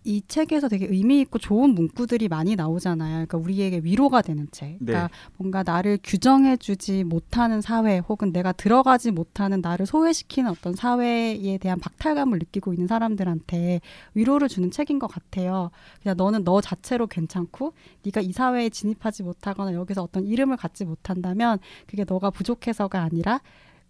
이 0.06 0.22
책에서 0.28 0.70
되게 0.70 0.86
의미 0.86 1.20
있고 1.22 1.40
좋은 1.40 1.72
문구들이 1.72 2.28
많이 2.28 2.56
나오잖아요. 2.56 3.26
그러니까 3.28 3.38
우리에게 3.40 3.82
위로가 3.84 4.22
되는 4.22 4.48
책. 4.52 4.78
그러니까 4.80 5.10
뭔가 5.38 5.64
나를 5.64 5.98
규정해주지 6.04 7.04
못하는 7.04 7.60
사회, 7.60 7.98
혹은 7.98 8.32
내가 8.32 8.52
들어가지 8.52 9.12
못하는 9.12 9.62
나를 9.62 9.86
소외시키는 9.86 10.52
어떤 10.52 10.76
사회에 10.76 11.58
대한 11.58 11.80
박탈감을 11.80 12.38
느끼고 12.38 12.74
있는 12.74 12.88
사람들한테 12.88 13.82
위로를 14.14 14.48
주는 14.48 14.70
책인 14.70 15.00
것 15.00 15.08
같아요. 15.08 15.72
그냥 16.04 16.16
너는 16.18 16.44
너 16.44 16.62
자체로 16.62 17.08
괜찮고, 17.08 17.74
네가 18.04 18.22
이 18.22 18.32
사회에 18.32 18.70
진입하지 18.70 19.24
못하거나 19.24 19.74
여기서 19.74 20.04
어떤 20.04 20.26
이름을 20.26 20.58
갖지 20.58 20.86
못한다면 20.86 21.58
그게 21.88 22.06
너가 22.08 22.30
부족해서가 22.30 23.02
아니라 23.02 23.42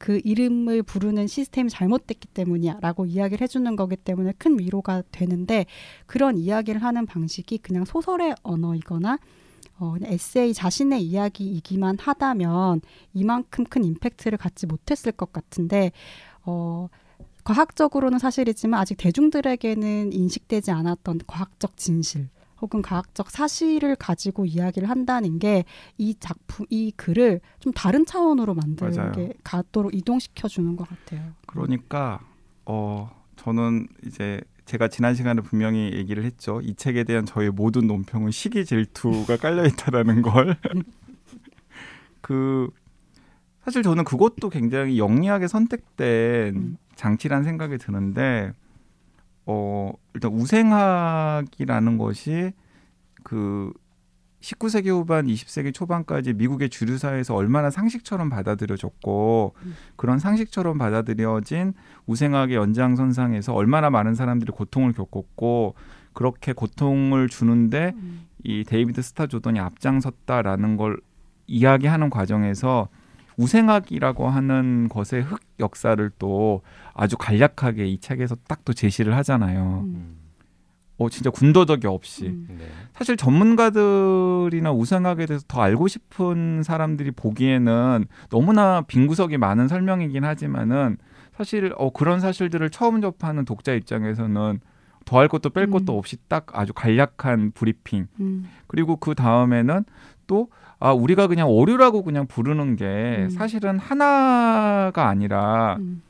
그 0.06 0.22
이름을 0.24 0.84
부르는 0.84 1.26
시스템이 1.26 1.72
잘못됐기 1.72 2.28
때문이야라고 2.28 3.08
이야기를 3.08 3.41
해주는 3.41 3.76
거기 3.76 3.96
때문에 3.96 4.34
큰 4.38 4.60
위로가 4.60 5.02
되는데 5.12 5.65
그런 6.06 6.38
이야기를 6.38 6.84
하는 6.84 7.08
방식이 7.08 7.58
그냥 7.58 7.86
소설의 7.86 8.36
언어이거나 8.44 9.18
어, 9.80 9.96
에세이 10.04 10.54
자신의 10.54 11.02
이야기이기만 11.02 11.98
하다면 12.00 12.82
이만큼 13.15 13.65
큰 13.65 13.84
임팩트를 13.84 14.38
갖지 14.38 14.68
못했을 14.68 15.12
것 15.12 15.34
같은데 15.34 15.91
어, 16.44 16.88
과학적으로는 17.44 18.20
사실이지만 18.20 18.80
아직 18.80 18.98
대중들에게는 18.98 20.13
인식되지 20.13 20.70
않았던 20.70 21.22
과학적 21.26 21.78
진실 21.78 22.30
혹은 22.62 22.82
과학적 22.82 23.30
사실을 23.30 23.96
가지고 23.96 24.46
이야기를 24.46 24.89
한다는 24.89 25.39
게 25.39 25.65
이 25.98 26.15
작품, 26.20 26.65
이 26.70 26.91
글을 26.91 27.41
좀 27.60 27.74
다른 27.74 28.06
차원으로. 28.06 28.54
만들게 28.56 29.34
가도록 29.44 29.94
이동시켜 29.94 30.48
주는 30.48 30.76
것 30.76 30.88
같아요. 30.88 31.34
그러니까 31.46 32.20
어 32.65 33.10
저는 33.36 33.88
이제 34.06 34.41
제가 34.65 34.88
지난 34.88 35.13
시간에 35.13 35.41
분명히 35.41 35.91
얘기를 35.94 36.24
했죠. 36.24 36.62
이 36.62 36.76
책에 36.76 37.04
대한 37.04 37.26
저의 37.26 37.52
모든 37.52 37.88
논평은 37.88 38.32
시기 38.32 38.65
질투가 38.65 39.38
깔려 39.38 39.65
있다라는 39.65 40.22
걸. 40.22 40.58
그 42.22 42.70
사실 43.63 43.84
저는 43.84 44.04
그것도 44.04 44.50
굉장히 44.50 44.98
영리하게 44.98 45.48
선택된 45.48 46.56
음. 46.56 46.78
장치란 46.96 47.44
생각이 47.44 47.78
드는데 47.78 48.54
어 49.46 49.92
일단 50.14 50.32
우생학이라는 50.34 51.98
것이 51.98 52.52
그 53.24 53.72
19세기 54.42 54.90
후반 54.90 55.26
20세기 55.26 55.74
초반까지 55.74 56.34
미국의 56.34 56.70
주류 56.70 56.98
사회에서 57.00 57.34
얼마나 57.34 57.72
상식처럼 57.72 58.30
받아들여졌고 58.30 59.56
음. 59.64 59.76
그런 59.96 60.20
상식처럼 60.20 60.78
받아들여진 60.78 61.74
우생학의 62.06 62.56
연장선상에서 62.56 63.54
얼마나 63.56 63.90
많은 63.90 64.14
사람들이 64.14 64.52
고통을 64.52 64.94
겪었고 64.94 65.74
그렇게 66.14 66.54
고통을 66.54 67.28
주는데 67.28 67.94
음. 67.96 68.28
이 68.44 68.64
데이비드 68.64 69.02
스타 69.02 69.26
조던이 69.26 69.60
앞장섰다라는 69.60 70.78
걸 70.78 70.98
이야기하는 71.48 72.12
과정에서 72.12 72.90
우생학이라고 73.38 74.28
하는 74.30 74.89
것의 74.89 75.24
흑역사를 75.24 76.12
또 76.19 76.62
아주 76.93 77.17
간략하게 77.17 77.88
이 77.88 78.00
책에서 78.00 78.36
딱 78.48 78.56
또 78.65 78.74
제시를 78.74 79.15
하잖아요. 79.17 79.84
음. 79.86 79.95
음. 79.95 80.17
어 80.98 81.10
진짜 81.10 81.30
군더더기 81.30 81.88
없이 81.88 82.28
음. 82.28 82.48
네. 82.58 82.65
사실 82.93 83.15
전문가들이나 83.17 84.71
우생학에 84.71 85.26
대해서 85.26 85.45
더 85.48 85.62
알고 85.62 85.88
싶은 85.88 86.63
사람들이 86.63 87.12
보기에는 87.12 88.06
너무나 88.30 88.82
빈 88.82 89.06
구석이 89.06 89.38
많은 89.38 89.67
설명이긴 89.67 90.24
하지만은 90.24 90.98
사실 91.38 91.74
어 91.78 91.91
그런 91.91 92.19
사실들을 92.21 92.69
처음 92.69 93.02
접하는 93.02 93.45
독자 93.45 93.74
입장에서는 93.74 94.62
더할 95.04 95.28
것도 95.28 95.50
뺄 95.52 95.65
음. 95.65 95.71
것도 95.71 95.98
없이 95.98 96.17
딱 96.28 96.48
아주 96.58 96.74
간략한 96.74 97.52
브리핑 97.52 98.08
음. 98.19 98.50
그리고 98.67 98.95
그 98.95 99.13
다음에는 99.13 99.84
또 100.28 100.48
아 100.78 100.92
우리가 100.92 101.28
그냥 101.28 101.50
오류라고 101.50 102.04
그냥 102.04 102.28
부르는 102.28 102.76
게 102.76 102.86
음. 103.24 103.30
사실은 103.30 103.80
하나가 103.80 105.08
아니라 105.08 105.78
음. 105.80 106.02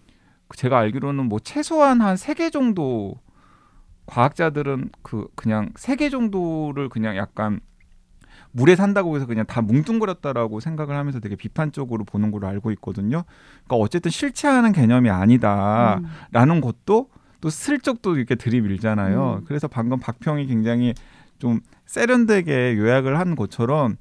제가 0.56 0.80
알기로는 0.80 1.26
뭐 1.28 1.40
최소한 1.40 2.02
한 2.02 2.16
세 2.16 2.34
개 2.34 2.50
정도 2.50 3.16
과학자들은 4.08 4.90
그 5.02 5.28
그냥 5.36 5.70
세 5.76 5.96
개 5.96 6.10
정도를 6.10 6.90
그냥 6.90 7.16
약간 7.16 7.60
물에 8.52 8.76
산다고 8.76 9.16
해서 9.16 9.26
그냥 9.26 9.46
다 9.46 9.62
뭉뚱그렸다라고 9.62 10.60
생각을 10.60 10.96
하면서 10.96 11.20
되게 11.20 11.36
비판적으로 11.36 12.04
보는 12.06 12.32
걸로 12.32 12.48
알고 12.48 12.72
있거든요. 12.72 13.24
그러니까 13.66 13.76
어쨌든 13.76 14.12
실체하는 14.12 14.72
개념이 14.72 15.10
아니다라는 15.10 16.56
음. 16.56 16.62
것도 16.62 17.10
또 17.42 17.50
슬쩍 17.50 18.02
또 18.02 18.16
이렇게 18.18 18.36
들이밀잖아요. 18.36 19.40
음. 19.42 19.46
그래서 19.46 19.68
방금 19.68 20.00
박평이 20.00 20.48
굉장히 20.48 20.94
좀 21.40 21.62
세련되게 21.86 22.78
요약을 22.78 23.20
한 23.20 23.36
것처럼 23.36 23.98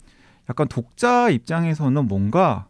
약간 0.48 0.68
독자 0.68 1.30
입장에서는 1.30 2.06
뭔가 2.06 2.68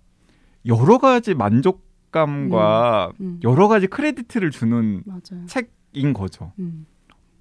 여러 0.67 0.99
가지 0.99 1.35
만족감과 1.35 3.13
음. 3.21 3.41
여러 3.43 3.69
가지 3.69 3.87
크레디트를 3.87 4.51
주는 4.51 5.03
맞아요. 5.05 5.47
책인 5.47 6.13
거죠. 6.13 6.53
음. 6.59 6.87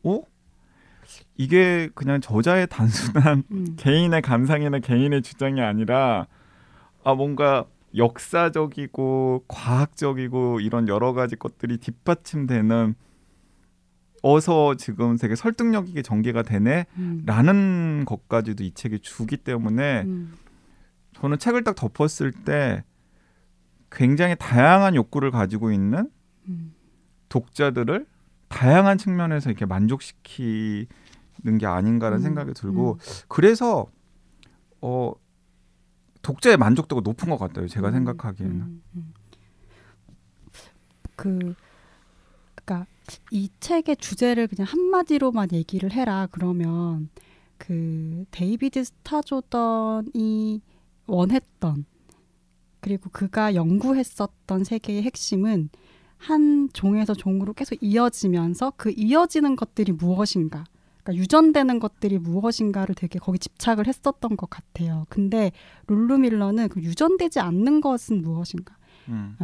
어? 0.04 0.22
이게 1.38 1.90
그냥 1.96 2.22
저자의 2.22 2.68
단순한 2.68 3.44
음. 3.52 3.76
개인의 3.78 4.22
감상이나 4.22 4.80
개인의 4.80 5.22
주장이 5.22 5.62
아니라 5.62 6.28
아 7.04 7.14
뭔가 7.14 7.66
역사적이고 7.96 9.46
과학적이고 9.48 10.60
이런 10.62 10.88
여러 10.88 11.14
가지 11.14 11.36
것들이 11.36 11.78
뒷받침되는 11.78 12.96
어서 14.24 14.76
지금 14.76 15.18
되게 15.18 15.36
설득력 15.36 15.90
있게 15.90 16.02
전개가 16.02 16.44
되네라는 16.44 16.86
음. 17.56 18.04
것까지도 18.08 18.64
이 18.64 18.72
책이 18.74 19.00
주기 19.00 19.36
때문에 19.36 20.04
음. 20.04 20.34
저는 21.14 21.38
책을 21.38 21.66
딱 21.66 21.76
덮었을 21.76 22.32
때 22.32 22.86
굉장히 23.92 24.36
다양한 24.40 24.96
욕구를 24.96 25.30
가지고 25.30 25.72
있는 25.72 26.10
음. 26.48 26.74
독자들을 27.28 28.08
다양한 28.48 28.98
측면에서 28.98 29.50
이렇게 29.50 29.66
만족시키는 29.66 30.88
게 31.60 31.66
아닌가라는 31.66 32.20
음, 32.20 32.24
생각이 32.24 32.54
들고 32.54 33.00
그래서 33.28 33.88
어 34.80 35.12
독자의 36.22 36.56
만족도가 36.58 37.02
높은 37.04 37.30
것 37.30 37.38
같아요. 37.38 37.68
제가 37.68 37.90
음, 37.90 37.94
생각하기에는. 37.94 38.56
음, 38.56 38.84
음. 38.96 39.14
그 41.16 41.54
이 43.32 43.50
책의 43.60 43.98
주제를 43.98 44.48
그냥 44.48 44.68
한 44.68 44.82
마디로만 44.82 45.50
얘기를 45.54 45.92
해라 45.92 46.28
그러면 46.32 47.10
그 47.58 48.26
데이비드 48.32 48.84
스타 48.84 49.58
조던이 49.58 50.62
원했던 51.08 51.86
그리고 52.80 53.10
그가 53.10 53.56
연구했었던 53.56 54.63
세계의 54.63 55.04
핵심은 55.04 55.70
한 56.18 56.70
종에서 56.74 57.13
종으로 57.13 57.54
계속 57.54 57.78
이어지면서 57.82 58.74
그 58.78 58.94
이어지는 58.96 59.56
것들이 59.56 59.92
무엇인가 59.92 60.63
그러니까 61.04 61.22
유전되는 61.22 61.80
것들이 61.80 62.18
무엇인가를 62.18 62.96
되게 62.96 63.20
거기 63.20 63.38
집착을 63.38 63.88
했었던 63.88 64.38
것 64.38 64.50
같아요. 64.50 65.06
근데 65.10 65.52
룰루 65.88 66.18
밀러는 66.18 66.70
그 66.70 66.82
유전되지 66.82 67.42
않는 67.42 67.82
것은 67.82 68.22
무엇인가? 68.22 68.78
음. 69.10 69.36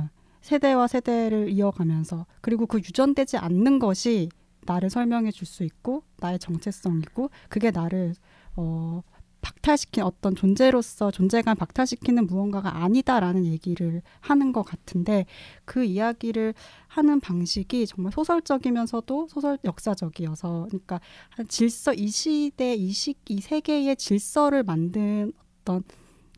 세대와 0.49 0.87
세대를 0.87 1.49
이어가면서 1.49 2.25
그리고 2.41 2.65
그 2.65 2.79
유전되지 2.79 3.37
않는 3.37 3.77
것이 3.77 4.29
나를 4.65 4.89
설명해 4.89 5.31
줄 5.31 5.45
수 5.47 5.63
있고 5.63 6.03
나의 6.17 6.39
정체성이고 6.39 7.29
그게 7.49 7.71
나를 7.71 8.13
어 8.55 9.01
박탈시킨 9.41 10.03
어떤 10.03 10.35
존재로서 10.35 11.11
존재감 11.11 11.55
박탈시키는 11.55 12.27
무언가가 12.27 12.83
아니다라는 12.83 13.45
얘기를 13.45 14.01
하는 14.19 14.51
것 14.51 14.63
같은데 14.63 15.25
그 15.65 15.85
이야기를 15.85 16.53
하는 16.87 17.19
방식이 17.19 17.87
정말 17.87 18.11
소설적이면서도 18.11 19.27
소설 19.29 19.57
역사적이어서 19.63 20.67
그러니까 20.67 20.99
한 21.29 21.47
질서 21.47 21.93
이 21.93 22.07
시대 22.07 22.73
이시이 22.73 23.39
세계의 23.41 23.95
질서를 23.95 24.63
만든 24.63 25.31
어떤 25.61 25.83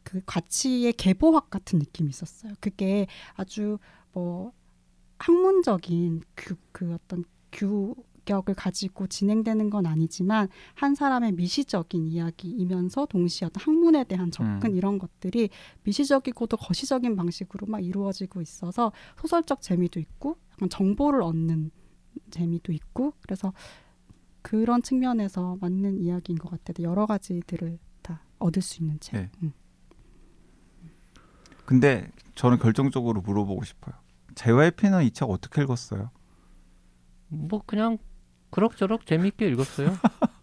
그 0.04 0.22
가치의 0.26 0.94
계보학 0.94 1.50
같은 1.50 1.80
느낌이 1.80 2.10
있었어요. 2.10 2.54
그게 2.60 3.08
아주 3.34 3.78
뭐 4.14 4.52
학문적인 5.20 6.22
그, 6.36 6.56
그 6.72 6.94
어떤 6.94 7.24
규격을 7.52 8.56
가지고 8.56 9.08
진행되는 9.08 9.70
건 9.70 9.86
아니지만 9.86 10.48
한 10.74 10.96
사람의 10.96 11.34
미시적인 11.34 12.08
이야기이면서 12.08 13.06
동시에 13.06 13.48
어떤 13.48 13.62
학문에 13.64 14.04
대한 14.06 14.32
접근 14.32 14.72
음. 14.72 14.76
이런 14.76 14.98
것들이 14.98 15.50
미시적이고도 15.84 16.58
거시적인 16.58 17.16
방식으로 17.16 17.68
막 17.68 17.84
이루어지고 17.84 18.42
있어서 18.42 18.92
소설적 19.20 19.62
재미도 19.62 20.00
있고 20.00 20.38
약간 20.54 20.70
정보를 20.70 21.22
얻는 21.22 21.72
재미도 22.32 22.72
있고 22.74 23.14
그래서 23.22 23.54
그런 24.42 24.82
측면에서 24.82 25.58
맞는 25.62 26.00
이야기인 26.00 26.38
것 26.38 26.50
같아요. 26.50 26.90
여러 26.90 27.06
가지들을 27.06 27.78
다 28.02 28.24
얻을 28.40 28.62
수 28.62 28.82
있는 28.82 29.00
책. 29.00 29.16
네. 29.18 29.30
음. 29.44 29.54
근데 31.66 32.12
저는 32.36 32.58
결정적으로 32.58 33.22
물어보고 33.22 33.64
싶어요. 33.64 34.01
JYP는 34.42 35.04
이 35.04 35.12
책 35.12 35.30
어떻게 35.30 35.62
읽었어요? 35.62 36.10
뭐 37.28 37.62
그냥 37.66 37.98
그럭저럭 38.50 39.06
재미있게 39.06 39.48
읽었어요. 39.50 39.90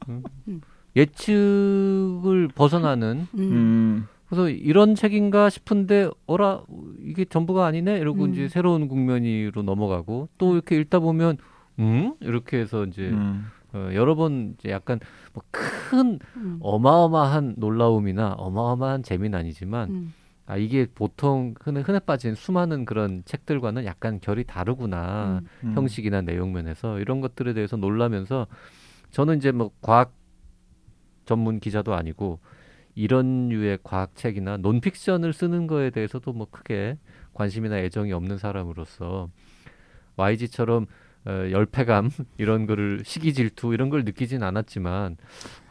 음. 0.08 0.22
음. 0.48 0.60
예측을 0.96 2.48
벗어나는 2.54 3.26
음. 3.34 3.38
음. 3.40 4.06
그래서 4.28 4.48
이런 4.48 4.94
책인가 4.94 5.48
싶은데 5.50 6.10
어라 6.26 6.62
이게 7.02 7.24
전부가 7.24 7.66
아니네 7.66 7.98
이러고 7.98 8.24
음. 8.24 8.32
이제 8.32 8.48
새로운 8.48 8.88
국면으로 8.88 9.62
넘어가고 9.62 10.28
또 10.38 10.54
이렇게 10.54 10.76
읽다 10.76 10.98
보면 11.00 11.38
음 11.78 12.14
이렇게 12.20 12.58
해서 12.58 12.84
이제 12.84 13.08
음. 13.08 13.46
어, 13.72 13.90
여러 13.94 14.14
번 14.14 14.54
이제 14.58 14.70
약간 14.70 15.00
뭐큰 15.34 16.18
음. 16.36 16.58
어마어마한 16.60 17.54
놀라움이나 17.58 18.32
어마어마한 18.32 19.02
재미는 19.02 19.38
아니지만 19.38 19.90
음. 19.90 20.14
아 20.48 20.56
이게 20.56 20.86
보통 20.94 21.54
흔해, 21.60 21.82
흔해 21.82 21.98
빠진 22.00 22.34
수많은 22.34 22.86
그런 22.86 23.22
책들과는 23.26 23.84
약간 23.84 24.18
결이 24.18 24.44
다르구나 24.44 25.42
음. 25.42 25.68
음. 25.68 25.74
형식이나 25.76 26.22
내용 26.22 26.54
면에서 26.54 26.98
이런 27.00 27.20
것들에 27.20 27.52
대해서 27.52 27.76
놀라면서 27.76 28.46
저는 29.10 29.36
이제 29.36 29.52
뭐 29.52 29.70
과학 29.82 30.14
전문 31.26 31.60
기자도 31.60 31.94
아니고 31.94 32.40
이런 32.94 33.50
류의 33.50 33.80
과학책이나 33.82 34.56
논픽션을 34.56 35.34
쓰는 35.34 35.66
거에 35.66 35.90
대해서도 35.90 36.32
뭐 36.32 36.46
크게 36.50 36.96
관심이나 37.34 37.76
애정이 37.80 38.14
없는 38.14 38.38
사람으로서 38.38 39.28
YG처럼 40.16 40.86
어, 41.28 41.50
열패감 41.50 42.08
이런 42.38 42.66
거를 42.66 43.02
시기 43.04 43.34
질투 43.34 43.74
이런 43.74 43.90
걸 43.90 44.04
느끼진 44.04 44.42
않았지만 44.42 45.18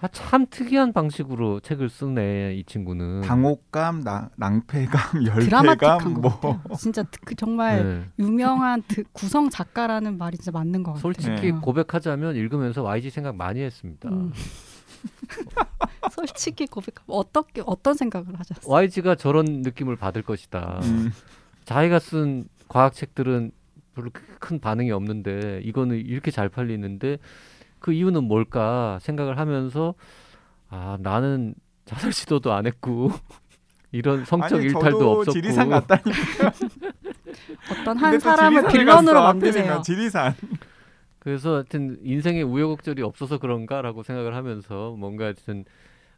아, 0.01 0.07
참 0.09 0.45
특이한 0.47 0.93
방식으로 0.93 1.61
책을 1.61 1.89
쓰네 1.89 2.53
이 2.55 2.63
친구는 2.63 3.21
당혹감, 3.21 4.03
나, 4.03 4.29
낭패감, 4.35 5.23
드라마틱한 5.41 5.99
열패감 5.99 6.21
것 6.21 6.39
뭐. 6.41 6.61
진짜 6.77 7.03
그 7.25 7.33
정말 7.33 7.83
네. 7.83 8.23
유명한 8.23 8.83
드- 8.87 9.03
구성 9.13 9.49
작가라는 9.49 10.19
말이 10.19 10.37
진짜 10.37 10.51
맞는 10.51 10.83
것 10.83 10.93
같아요. 10.93 11.01
솔직히 11.01 11.49
어. 11.49 11.59
고백하자면 11.59 12.35
읽으면서 12.35 12.83
YG 12.83 13.09
생각 13.09 13.35
많이 13.35 13.61
했습니다. 13.61 14.09
음. 14.09 14.31
솔직히 16.11 16.67
고백하면 16.67 17.05
어떻게 17.19 17.63
어떤 17.65 17.95
생각을 17.95 18.39
하셨어요? 18.39 18.71
YG가 18.71 19.15
저런 19.15 19.61
느낌을 19.63 19.95
받을 19.95 20.21
것이다. 20.21 20.81
음. 20.83 21.11
자기가 21.65 21.99
쓴 21.99 22.47
과학 22.67 22.93
책들은 22.93 23.51
별로 23.97 24.11
큰 24.39 24.59
반응이 24.59 24.91
없는데 24.91 25.61
이거는 25.63 25.97
이렇게 25.97 26.29
잘 26.29 26.49
팔리는데 26.49 27.17
그 27.79 27.91
이유는 27.91 28.23
뭘까 28.23 28.99
생각을 29.01 29.39
하면서 29.39 29.95
아 30.69 30.97
나는 31.01 31.55
자살 31.85 32.13
시도도 32.13 32.53
안 32.53 32.67
했고 32.67 33.11
이런 33.91 34.23
성적 34.25 34.57
아니, 34.57 34.65
일탈도 34.65 34.91
저도 34.91 35.11
없었고 35.11 35.31
지리산 35.31 35.69
갔다니. 35.69 36.01
어떤 37.71 37.97
한또 37.97 38.19
사람을 38.19 38.67
빌런으로 38.67 39.21
만드세요. 39.23 39.81
지리산. 39.81 40.35
그래서 41.19 41.55
하여튼 41.55 41.97
인생에 42.03 42.41
우여곡절이 42.41 43.01
없어서 43.01 43.37
그런가라고 43.37 44.03
생각을 44.03 44.35
하면서 44.35 44.95
뭔가 44.97 45.25
하여튼 45.25 45.65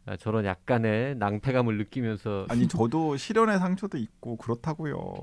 아, 0.06 0.16
저런 0.16 0.44
약간의 0.44 1.16
낭패감을 1.16 1.78
느끼면서 1.78 2.46
아니 2.48 2.68
저도 2.68 3.16
실연의 3.16 3.58
상처도 3.58 3.96
있고 3.98 4.36
그렇다고요. 4.36 5.14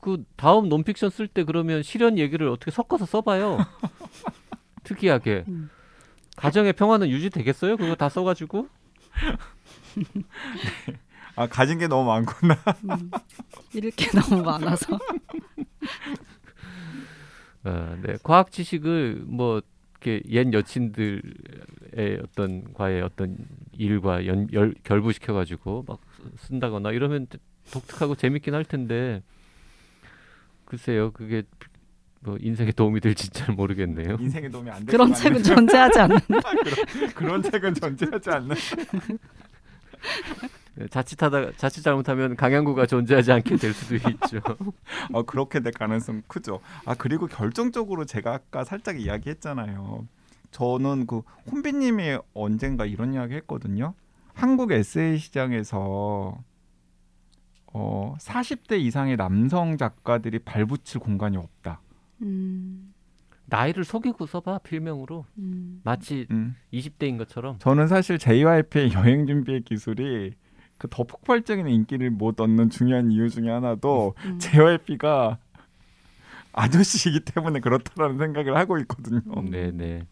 그 0.00 0.24
다음 0.36 0.68
논픽션 0.68 1.10
쓸 1.10 1.26
때 1.28 1.44
그러면 1.44 1.82
실현 1.82 2.18
얘기를 2.18 2.48
어떻게 2.48 2.70
섞어서 2.70 3.04
써봐요. 3.06 3.58
특이하게 4.84 5.44
음. 5.48 5.70
가정의 6.36 6.72
평화는 6.72 7.08
유지되겠어요? 7.10 7.76
그거 7.76 7.94
다 7.94 8.08
써가지고 8.08 8.68
아 11.36 11.46
가진 11.46 11.78
게 11.78 11.88
너무 11.88 12.08
많구나. 12.08 12.56
음. 12.84 13.10
잃을 13.74 13.90
게 13.92 14.06
너무 14.18 14.42
많아서. 14.42 14.98
어, 17.64 17.96
네 18.02 18.16
과학 18.22 18.50
지식을 18.52 19.24
뭐 19.26 19.60
이렇게 20.00 20.22
옛 20.30 20.52
여친들의 20.52 21.24
어떤 22.22 22.72
과의 22.72 23.02
어떤 23.02 23.36
일과 23.72 24.26
연, 24.26 24.46
열, 24.52 24.74
결부시켜가지고 24.84 25.84
막 25.88 25.98
쓰- 26.16 26.46
쓴다거나 26.46 26.92
이러면 26.92 27.26
독특하고 27.72 28.14
재밌긴 28.14 28.54
할 28.54 28.64
텐데 28.64 29.22
글쎄요 30.68 31.10
그게 31.12 31.44
뭐 32.20 32.36
인생에 32.40 32.72
도움이 32.72 33.00
될지 33.00 33.30
잘 33.30 33.54
모르겠네요. 33.54 34.16
인생에 34.20 34.50
도움이 34.50 34.70
안 34.70 34.84
될. 34.84 34.86
그런. 34.86 35.14
책은 35.14 35.42
존재하지 35.42 35.98
않는. 36.00 36.18
그런, 36.28 37.14
그런 37.14 37.42
책은 37.42 37.74
존재하지 37.74 38.30
않는. 38.30 38.56
네, 40.74 40.86
자칫하다 40.88 41.52
자칫 41.56 41.82
잘못하면 41.82 42.36
강양구가 42.36 42.86
존재하지 42.86 43.32
않게 43.32 43.56
될 43.56 43.72
수도 43.72 43.94
있죠. 43.96 44.40
어 45.12 45.22
그렇게 45.22 45.60
될 45.60 45.72
가능성 45.72 46.22
크죠. 46.26 46.60
아 46.84 46.94
그리고 46.94 47.26
결정적으로 47.28 48.04
제가 48.04 48.34
아까 48.34 48.64
살짝 48.64 49.00
이야기했잖아요. 49.00 50.06
저는 50.50 51.06
그 51.06 51.22
혼비님이 51.50 52.18
언젠가 52.34 52.84
이런 52.84 53.14
이야기 53.14 53.34
했거든요. 53.36 53.94
한국 54.34 54.70
에세이 54.72 55.18
시장에서 55.18 56.38
어 57.72 58.16
40대 58.18 58.80
이상의 58.80 59.16
남성 59.16 59.76
작가들이 59.76 60.38
발붙일 60.40 61.00
공간이 61.00 61.36
없다. 61.36 61.80
음. 62.22 62.92
나이를 63.46 63.84
속이고 63.84 64.26
써봐 64.26 64.58
필명으로 64.58 65.24
음. 65.38 65.80
마치 65.84 66.26
음. 66.30 66.54
20대인 66.72 67.16
것처럼 67.16 67.58
저는 67.60 67.86
사실 67.86 68.18
JYP의 68.18 68.92
여행 68.92 69.26
준비의 69.26 69.62
기술이 69.62 70.34
그 70.78 70.88
더 70.88 71.02
폭발적인 71.02 71.68
인기를 71.68 72.10
못 72.10 72.40
얻는 72.40 72.70
중요한 72.70 73.10
이유 73.10 73.28
중에 73.28 73.50
하나도 73.50 74.14
음. 74.24 74.38
JYP가 74.38 75.38
아저씨이기 76.52 77.20
때문에 77.20 77.60
그렇다라는 77.60 78.18
생각을 78.18 78.56
하고 78.56 78.78
있거든요. 78.78 79.20
음. 79.36 79.50
네네 79.50 80.06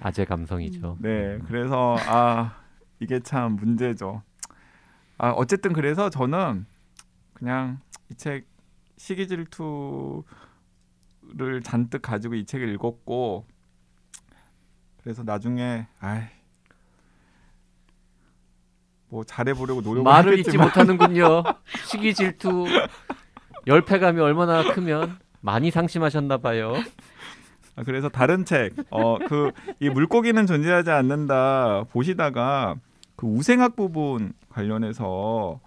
아재 0.00 0.24
감성이죠. 0.24 0.98
네, 1.00 1.38
그래서 1.46 1.96
아 2.06 2.56
이게 3.00 3.20
참 3.20 3.56
문제죠. 3.56 4.22
아 5.18 5.30
어쨌든 5.30 5.72
그래서 5.72 6.10
저는 6.10 6.66
그냥 7.34 7.80
이 8.10 8.14
책 8.16 8.46
시기 8.96 9.26
질투를 9.26 10.24
잔뜩 11.64 12.00
가지고 12.02 12.34
이 12.36 12.44
책을 12.46 12.68
읽었고 12.74 13.44
그래서 15.02 15.22
나중에 15.24 15.86
아이 16.00 16.22
뭐 19.08 19.24
잘해보려고 19.24 19.80
노력을 19.80 20.02
말을 20.04 20.38
잊지 20.38 20.56
못하는군요. 20.58 21.42
시기 21.86 22.14
질투 22.14 22.66
열패감이 23.66 24.20
얼마나 24.20 24.62
크면 24.72 25.18
많이 25.40 25.70
상심하셨나 25.70 26.38
봐요. 26.38 26.74
아, 27.76 27.82
그래서 27.84 28.08
다른 28.08 28.44
책, 28.44 28.72
어 28.90 29.18
그 29.18 29.50
이 29.80 29.88
물고기는 29.90 30.46
존재하지 30.46 30.90
않는다 30.90 31.84
보시다가 31.90 32.76
그 33.24 33.28
우생학 33.28 33.74
부분 33.74 34.34
관련해서 34.50 35.58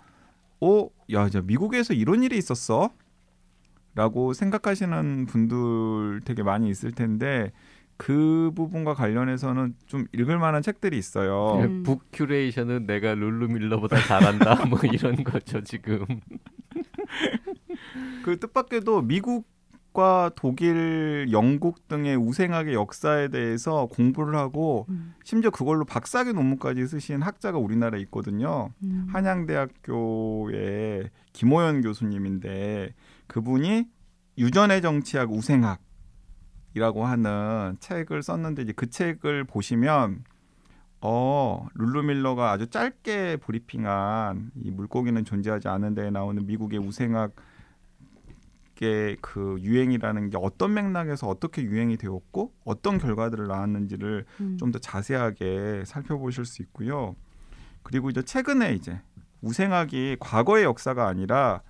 어, 0.62 0.90
야, 1.12 1.26
이제 1.26 1.42
미국에서 1.42 1.96
이런 1.96 2.22
일이 2.22 2.38
있었어? 2.38 2.92
라고 3.96 4.34
생각하시는 4.34 5.26
분들 5.26 6.22
되게 6.24 6.44
많이 6.44 6.70
있을 6.70 6.92
텐데 6.92 7.52
그 7.98 8.52
부분과 8.56 8.94
관련해서는 8.94 9.74
좀 9.88 10.06
읽을 10.14 10.38
만한 10.38 10.62
책들이 10.62 11.00
있어요. 11.00 11.64
음. 11.64 11.82
북 11.82 12.04
큐레이션은 12.14 12.86
내가 12.86 13.16
룰루 13.16 13.48
밀러보다 13.48 14.00
잘한다. 14.02 14.66
뭐 14.70 14.78
이런 14.84 15.24
거죠 15.24 15.64
지금. 15.64 16.06
그 18.24 18.40
뜻밖에도 18.40 19.02
미국 19.02 19.48
과 19.98 20.30
독일, 20.36 21.30
영국 21.32 21.88
등의 21.88 22.18
우생학의 22.18 22.76
역사에 22.76 23.30
대해서 23.30 23.88
공부를 23.88 24.36
하고 24.36 24.86
음. 24.90 25.16
심지어 25.24 25.50
그걸로 25.50 25.86
박사학위 25.86 26.34
논문까지 26.34 26.86
쓰신 26.86 27.24
학자가 27.24 27.58
우리나라에 27.58 28.00
있거든요. 28.02 28.70
음. 28.84 29.08
한양대학교의 29.12 31.10
김호연 31.34 31.82
교수님인데 31.82 32.94
그분이 33.26 33.86
유전의 34.38 34.84
정치학 34.84 35.32
우생학이라고 35.32 37.04
하는 37.04 37.78
책을 37.80 38.22
썼는데 38.22 38.62
이제 38.62 38.74
그 38.74 38.92
책을 38.92 39.46
보시면 39.46 40.26
어 41.02 41.66
룰루 41.74 42.04
밀러가 42.04 42.52
아주 42.52 42.68
짧게 42.68 43.38
브리핑한 43.38 44.52
이 44.62 44.70
물고기는 44.70 45.26
존재하지 45.26 45.70
않은 45.70 45.96
데에 45.96 46.12
나오는 46.12 46.46
미국의 46.46 46.78
우생학 46.78 47.32
의그 48.86 49.58
유행이라는 49.62 50.30
게 50.30 50.38
어떤 50.40 50.74
맥락에서 50.74 51.28
어떻게 51.28 51.64
유행이 51.64 51.98
되었고 51.98 52.54
어떤 52.64 52.98
결과들을 52.98 53.48
낳았는지를 53.48 54.26
음. 54.42 54.58
좀더 54.58 54.80
자세하게 54.80 55.84
살펴보실 55.86 56.46
수 56.46 56.62
있고요. 56.62 57.16
그리고 57.84 58.10
이제 58.10 58.22
최근에 58.22 58.74
이제 58.74 59.00
우생학이 59.42 60.18
과거의 60.20 60.64
역사가 60.64 61.08
아니라 61.08 61.62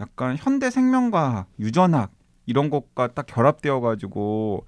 약간 0.00 0.36
현대 0.38 0.70
생명과학, 0.70 1.48
유전학 1.60 2.12
이런 2.46 2.70
것과 2.70 3.08
딱 3.08 3.26
결합되어 3.26 3.80
가지고 3.80 4.66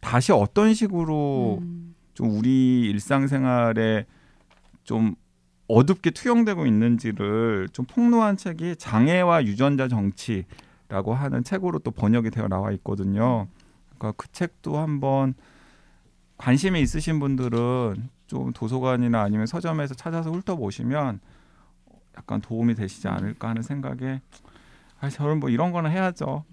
다시 0.00 0.32
어떤 0.32 0.74
식으로 0.74 1.58
음. 1.62 1.94
좀 2.14 2.30
우리 2.30 2.82
일상생활에 2.90 4.06
좀 4.84 5.14
어둡게 5.68 6.10
투영되고 6.10 6.66
있는지를 6.66 7.68
좀 7.72 7.84
폭로한 7.86 8.36
책이 8.36 8.76
장애와 8.76 9.44
유전자 9.44 9.88
정치 9.88 10.44
라고 10.88 11.14
하는 11.14 11.42
책으로 11.42 11.80
또 11.80 11.90
번역이 11.90 12.30
되어 12.30 12.48
나와 12.48 12.70
있거든요. 12.72 13.48
그러니까 13.98 14.12
그 14.16 14.30
책도 14.32 14.78
한번 14.78 15.34
관심이 16.36 16.80
있으신 16.80 17.18
분들은 17.18 18.08
좀 18.26 18.52
도서관이나 18.52 19.20
아니면 19.22 19.46
서점에서 19.46 19.94
찾아서 19.94 20.30
훑어보시면 20.30 21.20
약간 22.16 22.40
도움이 22.40 22.74
되시지 22.74 23.08
않을까 23.08 23.48
하는 23.48 23.62
생각에 23.62 24.20
아 25.00 25.10
저는 25.10 25.40
뭐 25.40 25.50
이런 25.50 25.72
거는 25.72 25.90
해야죠. 25.90 26.44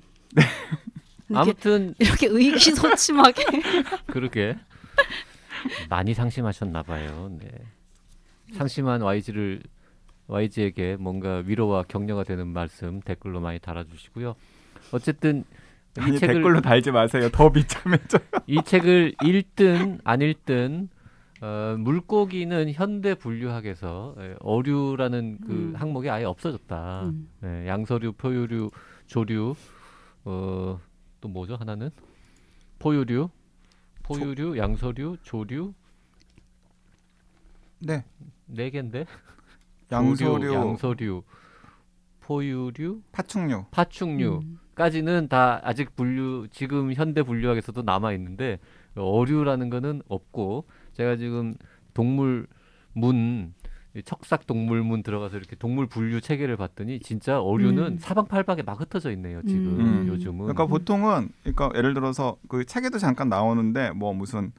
이렇게, 1.29 1.51
아무튼 1.51 1.95
이렇게 1.99 2.27
의기소침하게 2.27 3.43
그러게 4.07 4.57
많이 5.89 6.13
상심하셨나 6.13 6.83
봐요. 6.83 7.31
네. 7.39 7.49
상심한 8.53 9.01
YG를 9.01 9.61
YG에게 10.27 10.97
뭔가 10.99 11.43
위로와 11.45 11.83
격려가 11.83 12.23
되는 12.23 12.47
말씀 12.47 13.01
댓글로 13.01 13.39
많이 13.39 13.59
달아주시고요. 13.59 14.35
어쨌든 14.91 15.43
이 15.97 16.01
아니 16.01 16.17
책을 16.17 16.35
댓글로 16.35 16.61
달지 16.61 16.91
마세요. 16.91 17.29
더 17.31 17.51
비참해져. 17.51 18.19
이 18.47 18.61
책을 18.63 19.15
읽든 19.23 19.99
안 20.03 20.21
읽든 20.21 20.89
어, 21.41 21.75
물고기는 21.77 22.71
현대 22.71 23.15
분류학에서 23.15 24.15
예, 24.19 24.35
어류라는 24.39 25.39
그 25.45 25.51
음. 25.51 25.73
항목이 25.75 26.09
아예 26.09 26.23
없어졌다. 26.23 27.03
음. 27.03 27.29
예, 27.43 27.67
양서류, 27.67 28.13
포유류, 28.13 28.71
조류, 29.07 29.53
어, 30.23 30.79
또 31.19 31.27
뭐죠 31.27 31.55
하나는 31.57 31.89
포유류, 32.79 33.29
포유류, 34.03 34.57
양서류, 34.57 35.17
조류 35.21 35.73
네. 37.79 38.05
네 38.45 38.69
개인데 38.69 39.05
양서류, 39.91 40.39
조류, 40.39 40.53
양서류, 40.53 41.23
포유류, 42.21 43.01
파충류. 43.11 43.65
파충류. 43.71 44.39
음. 44.43 44.59
까지는 44.75 45.27
다 45.27 45.59
아직 45.63 45.95
분류 45.95 46.47
지금 46.51 46.93
현대 46.93 47.21
분류학에서도 47.21 47.83
남아 47.83 48.13
있는데 48.13 48.59
어류라는 48.95 49.69
거는 49.69 50.01
없고 50.07 50.65
제가 50.93 51.15
지금 51.15 51.53
동물 51.93 52.47
문이 52.93 53.51
척삭 54.05 54.47
동물문 54.47 55.03
들어가서 55.03 55.37
이렇게 55.37 55.55
동물 55.55 55.85
분류 55.85 56.21
체계를 56.21 56.57
봤더니 56.57 56.99
진짜 57.01 57.39
어류는 57.39 57.83
음. 57.83 57.97
사방팔방에 57.99 58.63
막 58.63 58.81
흩어져 58.81 59.11
있네요 59.11 59.41
지금 59.43 59.79
음. 59.79 60.07
요즘은 60.07 60.39
그러니까 60.39 60.65
보통은 60.65 61.29
그러니까 61.43 61.71
예를 61.75 61.93
들어서 61.93 62.37
그 62.47 62.65
책에도 62.65 62.97
잠깐 62.97 63.29
나오는데 63.29 63.91
뭐 63.91 64.13
무슨 64.13 64.51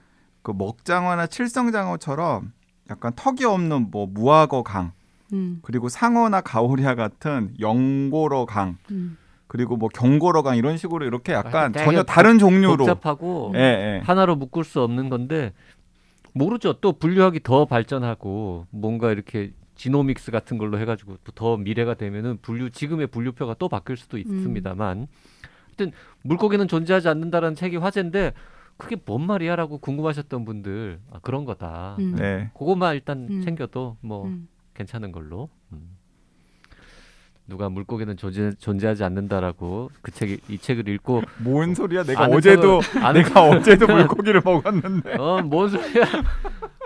그 0.42 0.52
먹장어나 0.52 1.26
칠성장어처럼 1.26 2.52
약간 2.90 3.12
턱이 3.16 3.44
없는 3.44 3.90
뭐 3.90 4.06
무화과 4.06 4.62
강 4.62 4.92
음. 5.34 5.58
그리고 5.62 5.88
상어나 5.88 6.40
가오리아 6.40 6.94
같은 6.94 7.54
영고러 7.60 8.46
강 8.46 8.78
음. 8.90 9.18
그리고 9.46 9.76
뭐 9.76 9.88
경고러 9.88 10.42
강 10.42 10.56
이런 10.56 10.76
식으로 10.76 11.04
이렇게 11.04 11.32
약간 11.32 11.72
되게 11.72 11.84
전혀 11.84 12.02
다른 12.02 12.38
종류로 12.38 12.76
복잡하고 12.78 13.52
예, 13.54 13.60
예. 13.60 14.02
하나로 14.04 14.36
묶을 14.36 14.64
수 14.64 14.80
없는 14.80 15.10
건데 15.10 15.52
모르죠. 16.32 16.74
또 16.80 16.92
분류학이 16.92 17.40
더 17.42 17.64
발전하고 17.64 18.66
뭔가 18.70 19.12
이렇게 19.12 19.52
지노믹스 19.76 20.30
같은 20.30 20.58
걸로 20.58 20.78
해가지고 20.78 21.18
더 21.34 21.56
미래가 21.56 21.94
되면은 21.94 22.38
분류 22.42 22.70
지금의 22.70 23.08
분류표가 23.08 23.54
또 23.58 23.68
바뀔 23.68 23.96
수도 23.96 24.18
있습니다만 24.18 25.06
하여튼 25.66 25.92
물고기는 26.22 26.66
존재하지 26.66 27.08
않는다라는 27.08 27.54
책이 27.56 27.76
화제인데 27.76 28.32
그게 28.76 28.96
뭔 29.04 29.26
말이야라고 29.26 29.78
궁금하셨던 29.78 30.44
분들 30.44 31.00
아, 31.12 31.18
그런 31.22 31.44
거다. 31.44 31.96
음. 31.98 32.16
네. 32.16 32.50
그것만 32.54 32.94
일단 32.94 33.28
음. 33.30 33.42
챙겨도 33.42 33.96
뭐 34.00 34.26
음. 34.26 34.48
괜찮은 34.74 35.12
걸로. 35.12 35.48
음. 35.72 35.96
누가 37.46 37.68
물고기는 37.68 38.16
존재, 38.16 38.52
존재 38.58 38.87
하지 38.87 39.04
않는다라고 39.04 39.90
그 40.00 40.10
책이 40.10 40.38
이 40.48 40.56
책을 40.58 40.88
읽고 40.88 41.22
뭔 41.40 41.74
소리야? 41.74 42.02
내가 42.02 42.24
어제도 42.24 42.80
아는 43.02 43.22
내가 43.22 43.42
어제도 43.50 43.87
물고기를 43.87 44.40
먹었는데. 44.42 45.16
어, 45.16 45.42
뭔 45.42 45.68
소리야? 45.68 46.04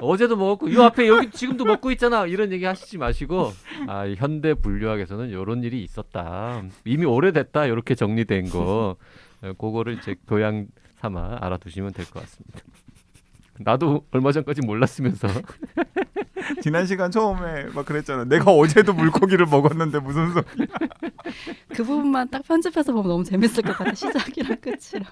어제도 0.00 0.36
먹었고 0.36 0.72
요 0.74 0.82
앞에 0.82 1.06
여기 1.06 1.30
지금도 1.30 1.64
먹고 1.64 1.92
있잖아. 1.92 2.26
이런 2.26 2.50
얘기 2.50 2.64
하시지 2.64 2.98
마시고 2.98 3.52
아, 3.86 4.04
이 4.06 4.16
현대 4.16 4.54
분류학에서는 4.54 5.28
이런 5.28 5.62
일이 5.62 5.82
있었다. 5.84 6.62
이미 6.84 7.04
오래됐다. 7.04 7.66
이렇게 7.66 7.94
정리된 7.94 8.48
거. 8.50 8.96
어, 9.42 9.52
그거를 9.54 9.94
이제 9.98 10.16
교양 10.26 10.66
삼아 10.96 11.38
알아두시면 11.40 11.92
될 11.92 12.04
것 12.06 12.20
같습니다. 12.22 12.58
나도 13.60 14.06
얼마 14.10 14.32
전까지 14.32 14.62
몰랐으면서 14.64 15.28
지난 16.62 16.86
시간 16.86 17.10
처음에 17.10 17.64
막 17.74 17.84
그랬잖아. 17.84 18.24
내가 18.24 18.50
어제도 18.52 18.92
물고기를 18.94 19.46
먹었는데 19.46 20.00
무슨 20.00 20.32
소리? 20.32 20.44
그 21.74 21.84
부분만 21.84 22.30
딱 22.30 22.42
편집해서 22.42 22.92
보면 22.92 23.08
너무 23.08 23.24
재밌을 23.24 23.62
것 23.62 23.76
같아 23.76 23.92
시작이랑 23.94 24.56
끝이랑 24.60 25.04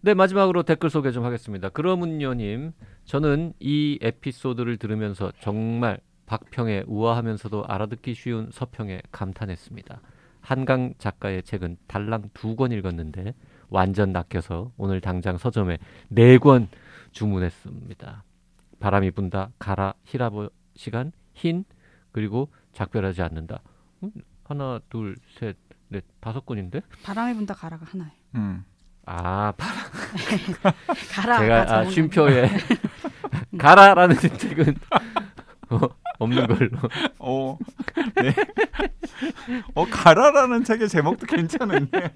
네 0.00 0.14
마지막으로 0.14 0.64
댓글 0.64 0.90
소개 0.90 1.12
좀 1.12 1.24
하겠습니다. 1.24 1.68
그러문요님 1.68 2.72
저는 3.04 3.54
이 3.60 3.98
에피소드를 4.02 4.76
들으면서 4.78 5.32
정말 5.40 5.98
박평의 6.26 6.84
우아하면서도 6.86 7.64
알아듣기 7.66 8.14
쉬운 8.14 8.48
서평에 8.52 9.02
감탄했습니다. 9.12 10.00
한강 10.40 10.92
작가의 10.98 11.42
책은 11.42 11.76
달랑 11.86 12.30
두 12.34 12.56
권 12.56 12.72
읽었는데 12.72 13.34
완전 13.70 14.12
낚여서 14.12 14.72
오늘 14.76 15.00
당장 15.00 15.38
서점에 15.38 15.78
네 16.08 16.38
권 16.38 16.68
주문했습니다. 17.14 18.22
바람이 18.80 19.10
분다 19.12 19.50
가라 19.58 19.94
히라보 20.04 20.50
시간 20.76 21.12
흰 21.32 21.64
그리고 22.12 22.50
작별하지 22.72 23.22
않는다. 23.22 23.60
음, 24.02 24.10
하나 24.44 24.80
둘 24.90 25.16
셋 25.38 25.56
넷 25.88 26.04
다섯 26.20 26.44
권인데? 26.44 26.80
바람이 27.04 27.34
분다 27.34 27.54
가라가 27.54 27.86
하나예요. 27.86 28.12
음. 28.34 28.64
아 29.06 29.52
바- 29.56 29.66
가라. 31.14 31.38
제가 31.38 31.76
아, 31.78 31.84
쉼표에 31.90 32.48
가라라는 33.58 34.16
책은 34.16 34.74
어, 35.70 35.78
없는 36.18 36.46
걸로. 36.46 36.78
어, 37.18 37.58
네. 38.16 38.34
어 39.74 39.84
가라라는 39.86 40.64
책의 40.64 40.88
제목도 40.88 41.26
괜찮은데요. 41.26 42.08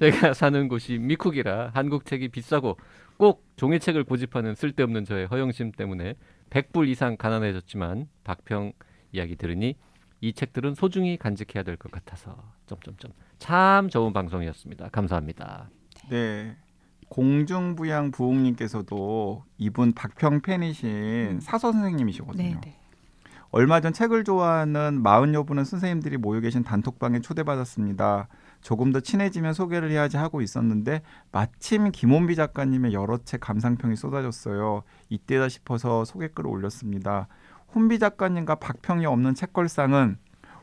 제가 0.00 0.32
사는 0.34 0.68
곳이 0.68 0.98
미쿡이라 0.98 1.70
한국 1.74 2.06
책이 2.06 2.28
비싸고 2.28 2.76
꼭 3.18 3.44
종이책을 3.56 4.04
고집하는 4.04 4.54
쓸데없는 4.54 5.04
저의 5.04 5.26
허영심 5.26 5.72
때문에 5.72 6.14
100불 6.48 6.88
이상 6.88 7.16
가난해졌지만 7.16 8.08
박평 8.24 8.72
이야기 9.12 9.36
들으니 9.36 9.76
이 10.22 10.32
책들은 10.32 10.74
소중히 10.74 11.16
간직해야 11.16 11.62
될 11.62 11.76
것 11.76 11.90
같아서 11.92 12.36
점점점 12.66 13.12
참 13.38 13.88
좋은 13.88 14.12
방송이었습니다. 14.12 14.88
감사합니다. 14.88 15.70
네. 16.10 16.56
공중부양 17.08 18.12
부흥님께서도 18.12 19.44
이분 19.58 19.92
박평 19.92 20.42
팬이신 20.42 21.40
사서 21.40 21.72
선생님이시거든요. 21.72 22.42
네, 22.42 22.60
네. 22.62 22.76
얼마 23.50 23.80
전 23.80 23.92
책을 23.92 24.22
좋아하는 24.24 25.02
마흔 25.02 25.34
여부는 25.34 25.64
선생님들이 25.64 26.18
모여 26.18 26.40
계신 26.40 26.62
단톡방에 26.62 27.20
초대받았습니다. 27.20 28.28
조금 28.60 28.92
더 28.92 29.00
친해지면 29.00 29.54
소개를 29.54 29.90
해야지 29.90 30.16
하고 30.16 30.42
있었는데 30.42 31.02
마침 31.32 31.90
김원비 31.90 32.36
작가님의 32.36 32.92
여러 32.92 33.16
책 33.18 33.40
감상평이 33.40 33.96
쏟아졌어요. 33.96 34.82
이때다 35.08 35.48
싶어서 35.48 36.04
소개글을 36.04 36.48
올렸습니다. 36.50 37.26
혼비 37.74 37.98
작가님과 37.98 38.56
박평이 38.56 39.06
없는 39.06 39.34
책걸상은 39.34 40.18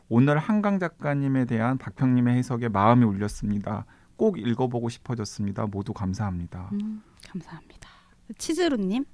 오늘 0.08 0.38
한강 0.38 0.78
작가님에 0.78 1.44
대한 1.44 1.76
박평님의 1.78 2.36
해석에 2.36 2.68
마음이 2.68 3.04
울렸습니다. 3.04 3.84
꼭 4.16 4.38
읽어보고 4.38 4.88
싶어졌습니다. 4.88 5.66
모두 5.66 5.92
감사합니다. 5.92 6.70
음, 6.72 7.02
감사합니다. 7.28 7.88
치즈루님, 8.36 9.04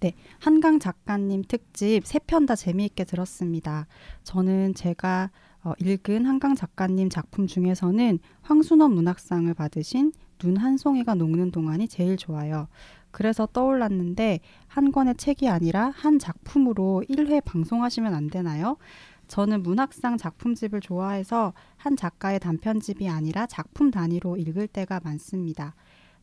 네 0.00 0.12
한강 0.40 0.78
작가님 0.78 1.42
특집 1.48 2.04
세 2.04 2.18
편 2.20 2.46
다 2.46 2.54
재미있게 2.54 3.04
들었습니다. 3.04 3.86
저는 4.22 4.74
제가 4.74 5.30
어, 5.64 5.72
읽은 5.80 6.26
한강 6.26 6.54
작가님 6.54 7.08
작품 7.08 7.46
중에서는 7.46 8.18
황순원 8.42 8.92
문학상을 8.92 9.52
받으신 9.54 10.12
눈 10.38 10.58
한 10.58 10.76
송이가 10.76 11.14
녹는 11.14 11.50
동안이 11.50 11.88
제일 11.88 12.18
좋아요. 12.18 12.68
그래서 13.10 13.46
떠올랐는데 13.46 14.40
한 14.66 14.92
권의 14.92 15.14
책이 15.16 15.48
아니라 15.48 15.90
한 15.94 16.18
작품으로 16.18 17.02
1회 17.08 17.42
방송하시면 17.44 18.12
안 18.12 18.28
되나요? 18.28 18.76
저는 19.28 19.62
문학상 19.62 20.18
작품집을 20.18 20.80
좋아해서 20.80 21.54
한 21.76 21.96
작가의 21.96 22.40
단편집이 22.40 23.08
아니라 23.08 23.46
작품 23.46 23.90
단위로 23.90 24.36
읽을 24.36 24.68
때가 24.68 25.00
많습니다. 25.02 25.74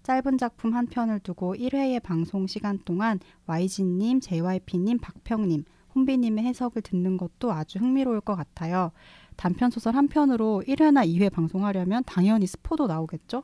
짧은 0.04 0.38
작품 0.38 0.76
한 0.76 0.86
편을 0.86 1.20
두고 1.20 1.56
1회의 1.56 2.02
방송 2.02 2.46
시간 2.46 2.80
동안 2.86 3.20
YG님, 3.48 4.20
JYP님, 4.20 5.00
박평님, 5.00 5.64
혼비님의 5.96 6.44
해석을 6.46 6.82
듣는 6.82 7.18
것도 7.18 7.52
아주 7.52 7.80
흥미로울 7.80 8.22
것 8.22 8.36
같아요. 8.36 8.92
단편 9.36 9.70
소설 9.72 9.96
한 9.96 10.08
편으로 10.08 10.64
1회나 10.68 11.06
2회 11.08 11.32
방송하려면 11.32 12.04
당연히 12.06 12.48
스포도 12.48 12.88
나오겠죠? 12.88 13.44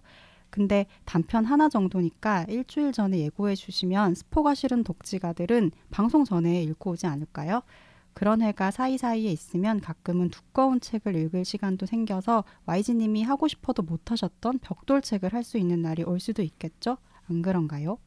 근데 0.49 0.85
단편 1.05 1.43
하나 1.45 1.67
정도니까 1.69 2.45
일주일 2.47 2.91
전에 2.93 3.19
예고해 3.19 3.55
주시면 3.55 4.15
스포가 4.15 4.55
싫은 4.55 4.83
독지가들은 4.83 5.71
방송 5.91 6.23
전에 6.23 6.63
읽고 6.63 6.91
오지 6.91 7.05
않을까요? 7.07 7.61
그런 8.13 8.41
해가 8.41 8.71
사이사이에 8.71 9.29
있으면 9.31 9.79
가끔은 9.79 10.29
두꺼운 10.29 10.79
책을 10.79 11.15
읽을 11.15 11.45
시간도 11.45 11.85
생겨서 11.85 12.45
YG님이 12.65 13.23
하고 13.23 13.47
싶어도 13.47 13.83
못하셨던 13.83 14.59
벽돌책을 14.59 15.33
할 15.33 15.43
수 15.43 15.57
있는 15.57 15.81
날이 15.81 16.03
올 16.03 16.19
수도 16.19 16.41
있겠죠? 16.41 16.97
안 17.29 17.41
그런가요? 17.41 17.97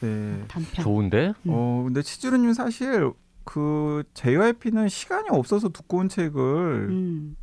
네. 0.00 0.44
단편. 0.48 0.82
좋은데? 0.84 1.32
어 1.46 1.82
근데 1.84 2.02
치즈루님 2.02 2.52
사실 2.52 3.12
그 3.44 4.02
JYP는 4.14 4.88
시간이 4.88 5.28
없어서 5.30 5.68
두꺼운 5.68 6.08
책을 6.08 6.88
음, 6.90 7.36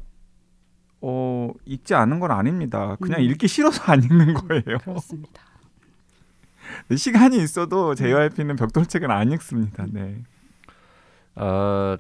어 1.02 1.52
읽지 1.66 1.94
않은 1.96 2.20
건 2.20 2.32
아닙니다. 2.32 2.96
그냥 3.02 3.20
음. 3.22 3.26
읽기 3.26 3.48
싫어서 3.48 3.92
안 3.92 4.04
읽는 4.04 4.34
거예요. 4.34 4.78
그렇습니다. 4.80 5.42
시간이 6.96 7.38
있어도 7.38 7.96
JYP는 7.96 8.56
벽돌책은 8.56 9.10
안 9.10 9.32
읽습니다. 9.34 9.86
네. 9.90 10.22
어, 11.36 11.98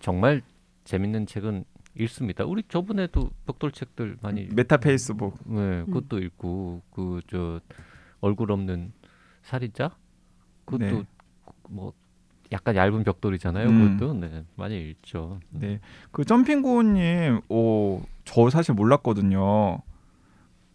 정말 0.00 0.42
재밌는 0.84 1.26
책은 1.26 1.64
읽습니다. 1.98 2.44
우리 2.44 2.62
저번에도 2.68 3.30
벽돌책들 3.46 4.18
많이 4.20 4.48
메타 4.52 4.78
페이스북. 4.78 5.38
네, 5.46 5.84
그것도 5.84 6.18
읽고 6.18 6.82
그 6.90 7.20
저 7.28 7.60
얼굴 8.20 8.52
없는 8.52 8.92
살인자 9.42 9.96
그것도 10.64 10.84
네. 10.84 11.04
뭐 11.68 11.92
약간 12.52 12.76
얇은 12.76 13.04
벽돌이잖아요. 13.04 13.68
음. 13.68 13.96
그것도 13.98 14.14
네, 14.14 14.44
많이 14.56 14.90
읽죠. 14.90 15.40
네. 15.50 15.80
그 16.10 16.24
점핑고님, 16.24 17.42
오, 17.48 18.02
저 18.24 18.50
사실 18.50 18.74
몰랐거든요. 18.74 19.80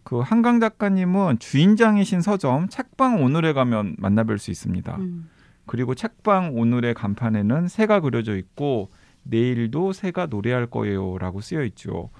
그 0.03 0.19
한강 0.19 0.59
작가님은 0.59 1.39
주인장이신 1.39 2.21
서점 2.21 2.69
책방 2.69 3.23
오늘에 3.23 3.53
가면 3.53 3.95
만나뵐 3.97 4.37
수 4.37 4.51
있습니다. 4.51 4.95
음, 4.97 5.29
그리고 5.65 5.95
책방 5.95 6.57
오늘의 6.57 6.93
간판에는 6.93 7.67
새가 7.67 8.01
그려져 8.01 8.37
있고 8.37 8.91
내일도 9.23 9.93
새가 9.93 10.27
노래할 10.27 10.67
거예요라고 10.67 11.41
쓰여 11.41 11.63
있죠. 11.65 12.11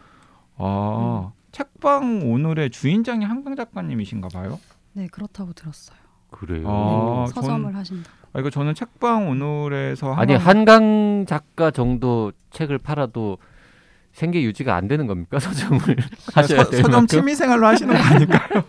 아, 0.58 1.32
책방 1.52 2.32
오늘의 2.32 2.72
주인장이 2.72 3.24
한강 3.24 3.56
작가님이신가 3.56 4.30
봐요. 4.30 4.60
네 4.94 5.08
그렇다고 5.08 5.54
들었어요. 5.54 5.98
그래요. 6.32 6.68
아, 6.68 7.26
네, 7.28 7.34
서점을 7.34 7.76
하신다고. 7.76 8.25
아, 8.36 8.40
이거 8.40 8.50
저는 8.50 8.76
책방 8.76 9.30
오늘에서 9.30 10.14
아니 10.14 10.34
한강- 10.34 10.58
한강 10.58 11.26
작가 11.26 11.72
정도 11.72 12.34
책을 12.52 12.80
팔아도 12.80 13.38
생계 14.12 14.44
유지가 14.44 14.76
안 14.76 14.90
되는 14.90 15.08
겁니까 15.08 15.40
서점을 15.40 15.80
하셔야 16.34 16.64
서, 16.66 16.70
될 16.70 16.82
서점 16.82 16.92
만큼? 16.92 17.08
취미 17.08 17.34
생활로 17.34 17.66
하시는 17.66 17.94
거 17.96 18.00
아닐까요? 18.02 18.64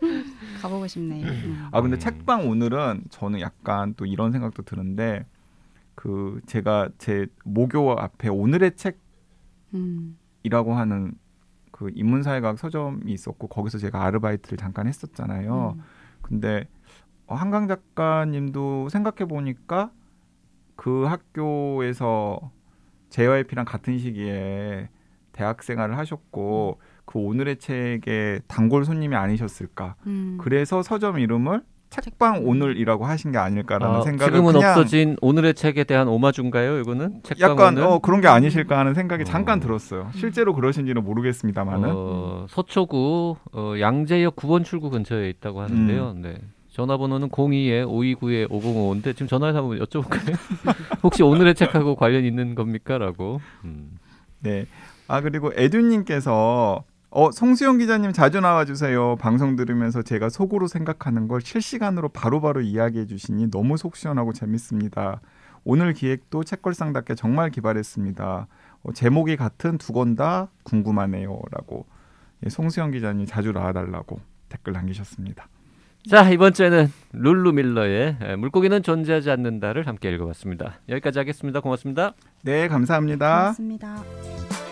가보고 0.62 0.86
싶네요. 0.86 1.26
음. 1.26 1.68
아 1.70 1.82
근데 1.82 1.96
음. 1.96 1.98
책방 1.98 2.48
오늘은 2.48 3.04
저는 3.10 3.40
약간 3.40 3.92
또 3.98 4.06
이런 4.06 4.32
생각도 4.32 4.62
드는데 4.62 5.26
그 5.94 6.40
제가 6.46 6.88
제 6.96 7.26
모교 7.44 7.92
앞에 7.98 8.28
오늘의 8.28 8.72
책이라고 8.76 8.96
음, 9.74 10.16
하는 10.78 11.12
그 11.70 11.90
인문사회학 11.94 12.58
서점이 12.58 13.12
있었고 13.12 13.48
거기서 13.48 13.76
제가 13.78 14.02
아르바이트를 14.02 14.56
잠깐 14.56 14.86
했었잖아요. 14.86 15.74
음. 15.76 15.82
근데 16.22 16.60
어, 16.60 16.73
한강 17.26 17.68
작가님도 17.68 18.88
생각해 18.90 19.26
보니까 19.28 19.90
그 20.76 21.04
학교에서 21.04 22.50
JYP랑 23.10 23.64
같은 23.64 23.98
시기에 23.98 24.88
대학 25.32 25.62
생활을 25.62 25.96
하셨고 25.98 26.80
그 27.04 27.18
오늘의 27.18 27.58
책의 27.58 28.42
단골 28.46 28.84
손님이 28.84 29.16
아니셨을까. 29.16 29.96
음. 30.06 30.38
그래서 30.40 30.82
서점 30.82 31.18
이름을 31.18 31.62
책방 31.90 32.48
오늘이라고 32.48 33.04
하신 33.06 33.30
게 33.30 33.38
아닐까라는 33.38 33.96
아, 33.96 34.02
생각을 34.02 34.32
지금은 34.32 34.52
그냥 34.54 34.70
없어진 34.70 35.16
오늘의 35.20 35.54
책에 35.54 35.84
대한 35.84 36.08
오마주인가요? 36.08 36.80
이거는 36.80 37.20
책방 37.22 37.50
약간 37.52 37.74
오늘? 37.74 37.86
어, 37.86 37.98
그런 38.00 38.20
게 38.20 38.26
아니실까 38.26 38.76
하는 38.76 38.94
생각이 38.94 39.22
어. 39.22 39.24
잠깐 39.24 39.60
들었어요. 39.60 40.10
실제로 40.14 40.54
그러신지는 40.54 41.04
모르겠습니다만은 41.04 41.90
어, 41.92 42.46
서초구 42.48 43.36
어, 43.52 43.74
양재역 43.78 44.34
9번 44.34 44.64
출구 44.64 44.90
근처에 44.90 45.28
있다고 45.30 45.60
하는데요. 45.60 46.10
음. 46.16 46.22
네. 46.22 46.38
전화번호는 46.74 47.28
02에 47.28 47.86
529에 47.86 48.48
5055인데 48.50 49.12
지금 49.14 49.28
전화해서 49.28 49.60
한번 49.60 49.78
여쭤볼까요? 49.78 50.36
혹시 51.04 51.22
오늘의 51.22 51.54
책하고 51.54 51.94
관련 51.94 52.24
있는 52.24 52.56
겁니까?라고. 52.56 53.40
음. 53.64 53.96
네. 54.40 54.66
아 55.06 55.20
그리고 55.20 55.52
에듀님께서 55.54 56.82
어 57.10 57.30
송수영 57.30 57.78
기자님 57.78 58.12
자주 58.12 58.40
나와주세요. 58.40 59.16
방송 59.20 59.54
들으면서 59.54 60.02
제가 60.02 60.28
속으로 60.28 60.66
생각하는 60.66 61.28
걸 61.28 61.40
실시간으로 61.42 62.08
바로바로 62.08 62.60
이야기해 62.60 63.06
주시니 63.06 63.52
너무 63.52 63.76
속 63.76 63.94
시원하고 63.94 64.32
재밌습니다. 64.32 65.20
오늘 65.62 65.92
기획도 65.92 66.42
책걸상답게 66.42 67.14
정말 67.14 67.50
기발했습니다. 67.50 68.48
어, 68.82 68.92
제목이 68.92 69.36
같은 69.36 69.78
두 69.78 69.92
권 69.92 70.16
다 70.16 70.48
궁금하네요 70.64 71.40
라고 71.52 71.86
예, 72.44 72.48
송수영 72.48 72.90
기자님 72.90 73.26
자주 73.26 73.52
나와달라고 73.52 74.18
댓글 74.48 74.72
남기셨습니다. 74.72 75.46
자 76.08 76.28
이번 76.30 76.52
주에는 76.52 76.88
룰루 77.12 77.52
밀러의 77.52 78.16
에, 78.20 78.36
물고기는 78.36 78.82
존재하지 78.82 79.30
않는다를 79.30 79.86
함께 79.86 80.10
읽어봤습니다. 80.10 80.80
여기까지 80.88 81.18
하겠습니다. 81.18 81.60
고맙습니다. 81.60 82.12
네 82.42 82.68
감사합니다. 82.68 83.38
고맙습니다. 83.54 84.63